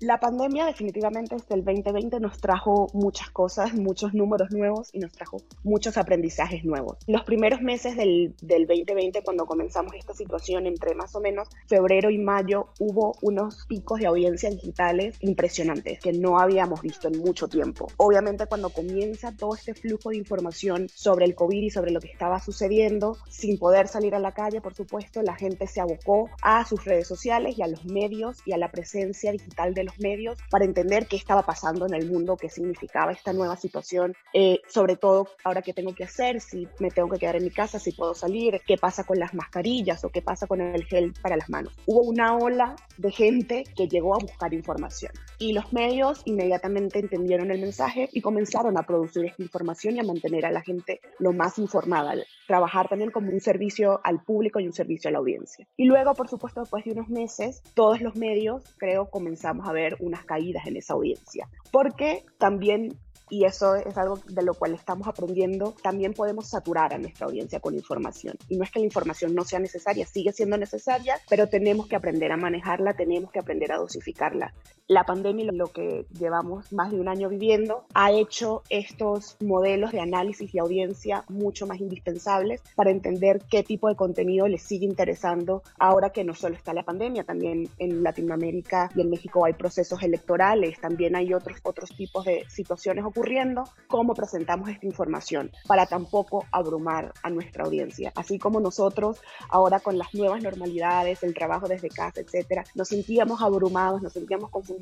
La 0.00 0.20
pandemia 0.20 0.66
definitivamente 0.66 1.36
desde 1.36 1.54
el 1.54 1.64
2020 1.64 2.20
nos 2.20 2.38
trajo 2.38 2.88
muchas 2.92 3.30
cosas, 3.30 3.72
muchos 3.72 4.12
números 4.12 4.50
nuevos 4.50 4.90
y 4.92 4.98
nos 4.98 5.10
trajo 5.12 5.38
muchos 5.64 5.96
aprendizajes 5.96 6.66
nuevos. 6.66 6.98
Los 7.06 7.24
primeros 7.24 7.62
meses 7.62 7.96
del, 7.96 8.34
del 8.42 8.66
2020, 8.66 9.22
cuando 9.22 9.46
comenzamos 9.46 9.94
esta 9.94 10.12
situación, 10.12 10.66
entre 10.66 10.94
más 10.94 11.14
o 11.14 11.20
menos 11.20 11.48
febrero 11.66 12.10
y 12.10 12.18
mayo, 12.18 12.68
hubo 12.78 13.14
unos 13.22 13.64
picos 13.68 13.98
de 14.00 14.06
audiencia 14.06 14.50
digitales 14.50 15.16
impresionantes 15.20 15.98
que 15.98 16.12
no 16.12 16.38
habíamos 16.38 16.82
visto 16.82 17.08
en 17.08 17.18
mucho 17.18 17.48
tiempo. 17.48 17.86
Obviamente 17.96 18.44
cuando 18.44 18.68
comienza 18.68 19.34
todo 19.34 19.54
este 19.54 19.72
flujo 19.72 20.10
de 20.10 20.18
información 20.18 20.88
sobre 20.94 21.24
el 21.24 21.34
COVID 21.34 21.62
y 21.62 21.70
sobre 21.70 21.90
lo 21.90 22.00
que 22.00 22.08
estaba 22.08 22.38
sucediendo, 22.38 23.16
sin 23.30 23.58
poder 23.58 23.88
salir 23.88 24.14
a 24.14 24.20
la 24.20 24.32
calle, 24.32 24.60
por 24.60 24.74
supuesto, 24.74 25.22
la 25.22 25.36
gente 25.36 25.66
se 25.66 25.80
abocó 25.80 26.28
a 26.42 26.66
sus 26.66 26.84
redes 26.84 27.08
sociales 27.08 27.56
y 27.56 27.62
a 27.62 27.66
los 27.66 27.86
medios 27.86 28.36
y 28.44 28.52
a 28.52 28.58
la 28.58 28.70
presencia 28.70 29.32
digital 29.32 29.72
de 29.72 29.85
los 29.86 29.98
medios 29.98 30.38
para 30.50 30.64
entender 30.64 31.06
qué 31.06 31.16
estaba 31.16 31.42
pasando 31.42 31.86
en 31.86 31.94
el 31.94 32.10
mundo, 32.10 32.36
qué 32.36 32.48
significaba 32.48 33.12
esta 33.12 33.32
nueva 33.32 33.56
situación, 33.56 34.14
eh, 34.32 34.60
sobre 34.68 34.96
todo 34.96 35.28
ahora 35.44 35.62
qué 35.62 35.72
tengo 35.72 35.94
que 35.94 36.04
hacer, 36.04 36.40
si 36.40 36.68
me 36.78 36.90
tengo 36.90 37.08
que 37.08 37.18
quedar 37.18 37.36
en 37.36 37.44
mi 37.44 37.50
casa, 37.50 37.78
si 37.78 37.92
puedo 37.92 38.14
salir, 38.14 38.60
qué 38.66 38.76
pasa 38.76 39.04
con 39.04 39.18
las 39.18 39.34
mascarillas 39.34 40.04
o 40.04 40.10
qué 40.10 40.22
pasa 40.22 40.46
con 40.46 40.60
el 40.60 40.84
gel 40.84 41.14
para 41.22 41.36
las 41.36 41.48
manos. 41.48 41.72
Hubo 41.86 42.02
una 42.02 42.36
ola 42.36 42.76
de 42.98 43.10
gente 43.10 43.64
que 43.76 43.88
llegó 43.88 44.14
a 44.14 44.18
buscar 44.18 44.52
información 44.52 45.12
y 45.38 45.52
los 45.52 45.72
medios 45.72 46.22
inmediatamente 46.24 46.98
entendieron 46.98 47.50
el 47.50 47.60
mensaje 47.60 48.08
y 48.12 48.20
comenzaron 48.20 48.78
a 48.78 48.82
producir 48.82 49.24
esta 49.24 49.42
información 49.42 49.96
y 49.96 50.00
a 50.00 50.04
mantener 50.04 50.46
a 50.46 50.50
la 50.50 50.62
gente 50.62 51.00
lo 51.18 51.32
más 51.32 51.58
informada, 51.58 52.14
trabajar 52.46 52.88
también 52.88 53.10
como 53.10 53.30
un 53.30 53.40
servicio 53.40 54.00
al 54.04 54.22
público 54.22 54.60
y 54.60 54.66
un 54.66 54.72
servicio 54.72 55.08
a 55.08 55.12
la 55.12 55.18
audiencia. 55.18 55.66
Y 55.76 55.84
luego, 55.84 56.14
por 56.14 56.28
supuesto, 56.28 56.60
después 56.60 56.84
de 56.84 56.92
unos 56.92 57.08
meses, 57.08 57.62
todos 57.74 58.00
los 58.00 58.16
medios, 58.16 58.62
creo, 58.78 59.10
comenzamos 59.10 59.68
a 59.68 59.72
ver 59.76 59.96
unas 60.00 60.24
caídas 60.24 60.66
en 60.66 60.76
esa 60.76 60.94
audiencia, 60.94 61.48
porque 61.70 62.24
también 62.38 62.98
y 63.28 63.44
eso 63.44 63.74
es 63.74 63.96
algo 63.98 64.20
de 64.28 64.42
lo 64.42 64.54
cual 64.54 64.74
estamos 64.74 65.08
aprendiendo, 65.08 65.74
también 65.82 66.12
podemos 66.12 66.48
saturar 66.48 66.94
a 66.94 66.98
nuestra 66.98 67.26
audiencia 67.26 67.60
con 67.60 67.74
información. 67.74 68.36
Y 68.48 68.56
no 68.56 68.64
es 68.64 68.70
que 68.70 68.78
la 68.78 68.84
información 68.84 69.34
no 69.34 69.44
sea 69.44 69.58
necesaria, 69.58 70.06
sigue 70.06 70.32
siendo 70.32 70.56
necesaria, 70.56 71.16
pero 71.28 71.48
tenemos 71.48 71.88
que 71.88 71.96
aprender 71.96 72.30
a 72.30 72.36
manejarla, 72.36 72.94
tenemos 72.94 73.32
que 73.32 73.40
aprender 73.40 73.72
a 73.72 73.78
dosificarla. 73.78 74.54
La 74.88 75.02
pandemia, 75.02 75.50
lo 75.50 75.72
que 75.72 76.06
llevamos 76.16 76.72
más 76.72 76.92
de 76.92 77.00
un 77.00 77.08
año 77.08 77.28
viviendo, 77.28 77.86
ha 77.92 78.12
hecho 78.12 78.62
estos 78.70 79.36
modelos 79.40 79.90
de 79.90 79.98
análisis 79.98 80.54
y 80.54 80.60
audiencia 80.60 81.24
mucho 81.28 81.66
más 81.66 81.80
indispensables 81.80 82.62
para 82.76 82.92
entender 82.92 83.42
qué 83.50 83.64
tipo 83.64 83.88
de 83.88 83.96
contenido 83.96 84.46
les 84.46 84.62
sigue 84.62 84.84
interesando 84.84 85.64
ahora 85.80 86.10
que 86.10 86.22
no 86.22 86.34
solo 86.34 86.54
está 86.54 86.72
la 86.72 86.84
pandemia, 86.84 87.24
también 87.24 87.68
en 87.78 88.04
Latinoamérica 88.04 88.88
y 88.94 89.00
en 89.00 89.10
México 89.10 89.44
hay 89.44 89.54
procesos 89.54 90.04
electorales, 90.04 90.80
también 90.80 91.16
hay 91.16 91.34
otros, 91.34 91.58
otros 91.64 91.90
tipos 91.96 92.24
de 92.24 92.44
situaciones 92.48 93.04
ocurriendo, 93.04 93.64
cómo 93.88 94.14
presentamos 94.14 94.68
esta 94.68 94.86
información 94.86 95.50
para 95.66 95.86
tampoco 95.86 96.44
abrumar 96.52 97.12
a 97.24 97.30
nuestra 97.30 97.64
audiencia. 97.64 98.12
Así 98.14 98.38
como 98.38 98.60
nosotros 98.60 99.20
ahora 99.48 99.80
con 99.80 99.98
las 99.98 100.14
nuevas 100.14 100.44
normalidades, 100.44 101.24
el 101.24 101.34
trabajo 101.34 101.66
desde 101.66 101.88
casa, 101.88 102.20
etcétera, 102.20 102.62
nos 102.76 102.86
sentíamos 102.86 103.42
abrumados, 103.42 104.00
nos 104.00 104.12
sentíamos 104.12 104.48
confundidos, 104.48 104.75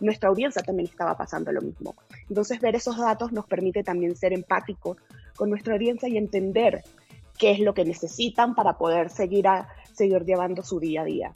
nuestra 0.00 0.28
audiencia 0.28 0.62
también 0.62 0.88
estaba 0.88 1.16
pasando 1.16 1.52
lo 1.52 1.60
mismo. 1.60 1.94
Entonces 2.28 2.60
ver 2.60 2.76
esos 2.76 2.96
datos 2.96 3.32
nos 3.32 3.46
permite 3.46 3.82
también 3.82 4.16
ser 4.16 4.32
empáticos 4.32 4.96
con 5.36 5.50
nuestra 5.50 5.74
audiencia 5.74 6.08
y 6.08 6.16
entender 6.16 6.82
qué 7.38 7.52
es 7.52 7.60
lo 7.60 7.74
que 7.74 7.84
necesitan 7.84 8.54
para 8.54 8.78
poder 8.78 9.10
seguir, 9.10 9.46
a, 9.48 9.68
seguir 9.92 10.24
llevando 10.24 10.62
su 10.62 10.80
día 10.80 11.02
a 11.02 11.04
día. 11.04 11.32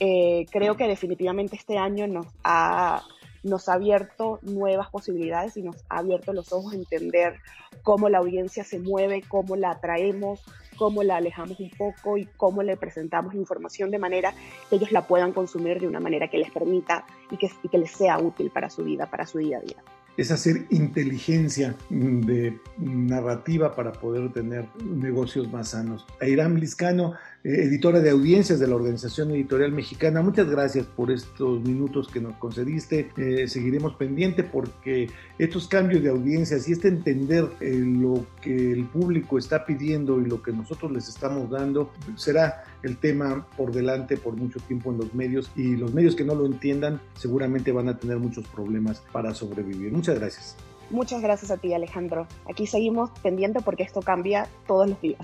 Eh, 0.00 0.46
creo 0.50 0.76
que 0.76 0.86
definitivamente 0.86 1.56
este 1.56 1.76
año 1.76 2.06
nos 2.06 2.26
ha 2.44 3.02
nos 3.44 3.68
ha 3.68 3.74
abierto 3.74 4.40
nuevas 4.42 4.90
posibilidades 4.90 5.56
y 5.56 5.62
nos 5.62 5.76
ha 5.88 5.98
abierto 5.98 6.32
los 6.32 6.52
ojos 6.52 6.72
a 6.72 6.76
entender 6.76 7.36
cómo 7.82 8.08
la 8.08 8.18
audiencia 8.18 8.64
se 8.64 8.78
mueve, 8.78 9.22
cómo 9.26 9.56
la 9.56 9.70
atraemos, 9.70 10.40
cómo 10.78 11.02
la 11.02 11.16
alejamos 11.16 11.58
un 11.60 11.70
poco 11.70 12.16
y 12.16 12.26
cómo 12.36 12.62
le 12.62 12.76
presentamos 12.76 13.34
información 13.34 13.90
de 13.90 13.98
manera 13.98 14.32
que 14.70 14.76
ellos 14.76 14.92
la 14.92 15.06
puedan 15.06 15.32
consumir 15.32 15.80
de 15.80 15.88
una 15.88 16.00
manera 16.00 16.28
que 16.28 16.38
les 16.38 16.50
permita 16.50 17.04
y 17.30 17.36
que, 17.36 17.50
y 17.62 17.68
que 17.68 17.78
les 17.78 17.90
sea 17.90 18.18
útil 18.18 18.50
para 18.50 18.70
su 18.70 18.84
vida, 18.84 19.10
para 19.10 19.26
su 19.26 19.38
día 19.38 19.58
a 19.58 19.60
día 19.60 19.82
es 20.18 20.32
hacer 20.32 20.66
inteligencia 20.70 21.76
de 21.90 22.58
narrativa 22.76 23.76
para 23.76 23.92
poder 23.92 24.32
tener 24.32 24.66
negocios 24.84 25.50
más 25.50 25.68
sanos. 25.68 26.04
Airam 26.20 26.56
Liscano, 26.56 27.14
editora 27.44 28.00
de 28.00 28.10
audiencias 28.10 28.58
de 28.58 28.66
la 28.66 28.74
Organización 28.74 29.30
Editorial 29.30 29.72
Mexicana, 29.72 30.22
muchas 30.22 30.50
gracias 30.50 30.86
por 30.86 31.10
estos 31.10 31.60
minutos 31.62 32.08
que 32.08 32.20
nos 32.20 32.34
concediste. 32.36 33.10
Eh, 33.16 33.46
seguiremos 33.46 33.94
pendiente 33.94 34.42
porque 34.42 35.08
estos 35.38 35.68
cambios 35.68 36.02
de 36.02 36.10
audiencias 36.10 36.68
y 36.68 36.72
este 36.72 36.88
entender 36.88 37.48
eh, 37.60 37.70
lo 37.70 38.26
que 38.42 38.72
el 38.72 38.84
público 38.86 39.38
está 39.38 39.64
pidiendo 39.64 40.20
y 40.20 40.26
lo 40.26 40.42
que 40.42 40.52
nosotros 40.52 40.90
les 40.90 41.08
estamos 41.08 41.48
dando 41.48 41.92
será 42.16 42.64
el 42.82 42.96
tema 42.96 43.46
por 43.56 43.72
delante 43.72 44.16
por 44.16 44.34
mucho 44.34 44.58
tiempo 44.60 44.90
en 44.90 44.98
los 44.98 45.14
medios 45.14 45.50
y 45.54 45.76
los 45.76 45.94
medios 45.94 46.16
que 46.16 46.24
no 46.24 46.34
lo 46.34 46.44
entiendan 46.44 47.00
seguramente 47.14 47.70
van 47.72 47.88
a 47.88 47.98
tener 47.98 48.18
muchos 48.18 48.46
problemas 48.48 49.02
para 49.12 49.32
sobrevivir. 49.32 49.92
Muchas 49.92 50.18
gracias. 50.18 50.56
Muchas 50.90 51.22
gracias 51.22 51.50
a 51.50 51.56
ti 51.56 51.72
Alejandro. 51.72 52.26
Aquí 52.50 52.66
seguimos 52.66 53.10
pendiente 53.20 53.60
porque 53.60 53.84
esto 53.84 54.00
cambia 54.00 54.48
todos 54.66 54.88
los 54.88 55.00
días. 55.00 55.20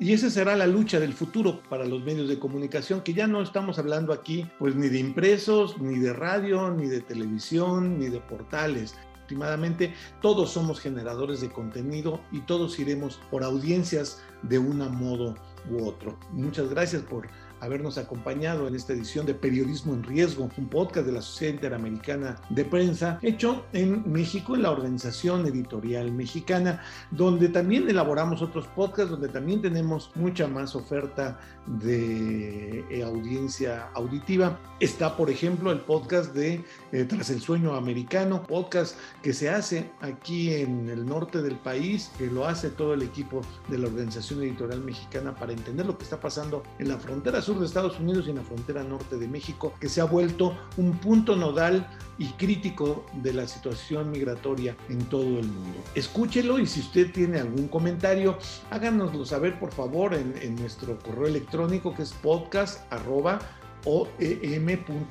Y 0.00 0.12
esa 0.12 0.30
será 0.30 0.54
la 0.54 0.68
lucha 0.68 1.00
del 1.00 1.12
futuro 1.12 1.60
para 1.68 1.84
los 1.84 2.04
medios 2.04 2.28
de 2.28 2.38
comunicación, 2.38 3.00
que 3.00 3.14
ya 3.14 3.26
no 3.26 3.42
estamos 3.42 3.80
hablando 3.80 4.12
aquí 4.12 4.48
pues 4.60 4.76
ni 4.76 4.88
de 4.88 5.00
impresos, 5.00 5.76
ni 5.80 5.98
de 5.98 6.12
radio, 6.12 6.70
ni 6.70 6.86
de 6.86 7.00
televisión, 7.00 7.98
ni 7.98 8.08
de 8.08 8.20
portales. 8.20 8.94
Últimamente 9.22 9.92
todos 10.22 10.52
somos 10.52 10.78
generadores 10.78 11.40
de 11.40 11.50
contenido 11.50 12.20
y 12.30 12.40
todos 12.42 12.78
iremos 12.78 13.20
por 13.28 13.42
audiencias 13.42 14.22
de 14.42 14.60
un 14.60 14.78
modo 14.78 15.34
u 15.68 15.84
otro. 15.84 16.16
Muchas 16.30 16.70
gracias 16.70 17.02
por 17.02 17.26
habernos 17.60 17.98
acompañado 17.98 18.68
en 18.68 18.74
esta 18.74 18.92
edición 18.92 19.26
de 19.26 19.34
Periodismo 19.34 19.94
en 19.94 20.02
Riesgo, 20.02 20.48
un 20.56 20.68
podcast 20.68 21.06
de 21.06 21.12
la 21.12 21.22
Sociedad 21.22 21.54
Interamericana 21.54 22.40
de 22.50 22.64
Prensa, 22.64 23.18
hecho 23.22 23.64
en 23.72 24.10
México, 24.10 24.54
en 24.54 24.62
la 24.62 24.70
Organización 24.70 25.46
Editorial 25.46 26.12
Mexicana, 26.12 26.82
donde 27.10 27.48
también 27.48 27.88
elaboramos 27.88 28.42
otros 28.42 28.66
podcasts, 28.68 29.10
donde 29.10 29.28
también 29.28 29.62
tenemos 29.62 30.10
mucha 30.14 30.48
más 30.48 30.74
oferta 30.74 31.38
de 31.66 32.84
eh, 32.90 33.02
audiencia 33.02 33.88
auditiva. 33.94 34.58
Está, 34.80 35.16
por 35.16 35.30
ejemplo, 35.30 35.72
el 35.72 35.80
podcast 35.80 36.34
de 36.34 36.64
eh, 36.92 37.04
Tras 37.04 37.30
el 37.30 37.40
Sueño 37.40 37.74
Americano, 37.74 38.42
podcast 38.42 38.96
que 39.22 39.32
se 39.32 39.50
hace 39.50 39.90
aquí 40.00 40.54
en 40.54 40.88
el 40.88 41.04
norte 41.04 41.42
del 41.42 41.56
país, 41.56 42.10
que 42.16 42.26
lo 42.26 42.46
hace 42.46 42.70
todo 42.70 42.94
el 42.94 43.02
equipo 43.02 43.42
de 43.68 43.78
la 43.78 43.88
Organización 43.88 44.42
Editorial 44.42 44.80
Mexicana 44.82 45.34
para 45.34 45.52
entender 45.52 45.86
lo 45.86 45.98
que 45.98 46.04
está 46.04 46.20
pasando 46.20 46.62
en 46.78 46.88
la 46.88 46.98
frontera 46.98 47.42
sur 47.48 47.58
de 47.58 47.64
Estados 47.64 47.98
Unidos 47.98 48.26
y 48.26 48.30
en 48.30 48.36
la 48.36 48.42
frontera 48.42 48.84
norte 48.84 49.16
de 49.16 49.26
México, 49.26 49.72
que 49.80 49.88
se 49.88 50.02
ha 50.02 50.04
vuelto 50.04 50.54
un 50.76 50.98
punto 50.98 51.34
nodal 51.34 51.88
y 52.18 52.26
crítico 52.32 53.06
de 53.22 53.32
la 53.32 53.48
situación 53.48 54.10
migratoria 54.10 54.76
en 54.90 54.98
todo 55.06 55.38
el 55.38 55.46
mundo. 55.46 55.78
Escúchelo 55.94 56.58
y 56.58 56.66
si 56.66 56.80
usted 56.80 57.10
tiene 57.10 57.38
algún 57.38 57.68
comentario, 57.68 58.36
háganoslo 58.70 59.24
saber 59.24 59.58
por 59.58 59.72
favor 59.72 60.12
en, 60.12 60.56
nuestro 60.56 60.98
correo 60.98 61.26
electrónico 61.26 61.94
que 61.94 62.02
es 62.02 62.12
podcast 62.12 62.82
oem.com.mx. 63.84 65.06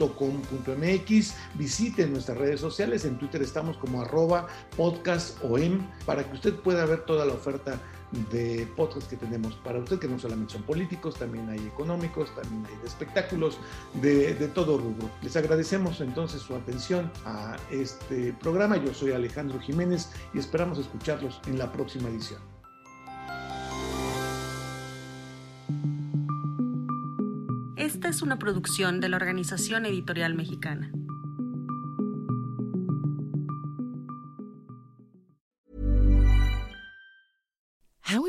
Visite 1.55 2.05
nuestras 2.05 2.37
redes 2.37 2.61
sociales. 2.61 3.03
En 3.05 3.17
Twitter 3.17 3.41
estamos 3.41 3.77
como 3.77 4.01
arroba 4.01 4.45
podcastom 4.75 5.87
para 6.05 6.23
que 6.23 6.35
usted 6.35 6.53
pueda 6.55 6.85
ver 6.85 7.03
toda 7.05 7.25
la 7.25 7.33
oferta 7.33 7.81
de 8.31 8.67
podcast 8.75 9.09
que 9.09 9.17
tenemos 9.17 9.55
para 9.55 9.79
usted, 9.79 9.99
que 9.99 10.07
no 10.07 10.17
solamente 10.17 10.53
son 10.53 10.63
políticos, 10.63 11.15
también 11.15 11.49
hay 11.49 11.59
económicos, 11.59 12.33
también 12.35 12.65
hay 12.65 12.75
de 12.81 12.87
espectáculos, 12.87 13.57
de, 14.01 14.33
de 14.35 14.47
todo 14.47 14.77
rubro. 14.77 15.09
Les 15.21 15.35
agradecemos 15.35 16.01
entonces 16.01 16.41
su 16.41 16.55
atención 16.55 17.11
a 17.25 17.57
este 17.71 18.33
programa. 18.33 18.77
Yo 18.77 18.93
soy 18.93 19.11
Alejandro 19.11 19.59
Jiménez 19.59 20.11
y 20.33 20.39
esperamos 20.39 20.79
escucharlos 20.79 21.41
en 21.47 21.57
la 21.57 21.71
próxima 21.71 22.09
edición. 22.09 22.41
Esta 27.75 28.09
es 28.09 28.21
una 28.21 28.37
producción 28.37 28.99
de 28.99 29.09
la 29.09 29.17
Organización 29.17 29.85
Editorial 29.85 30.35
Mexicana. 30.35 30.91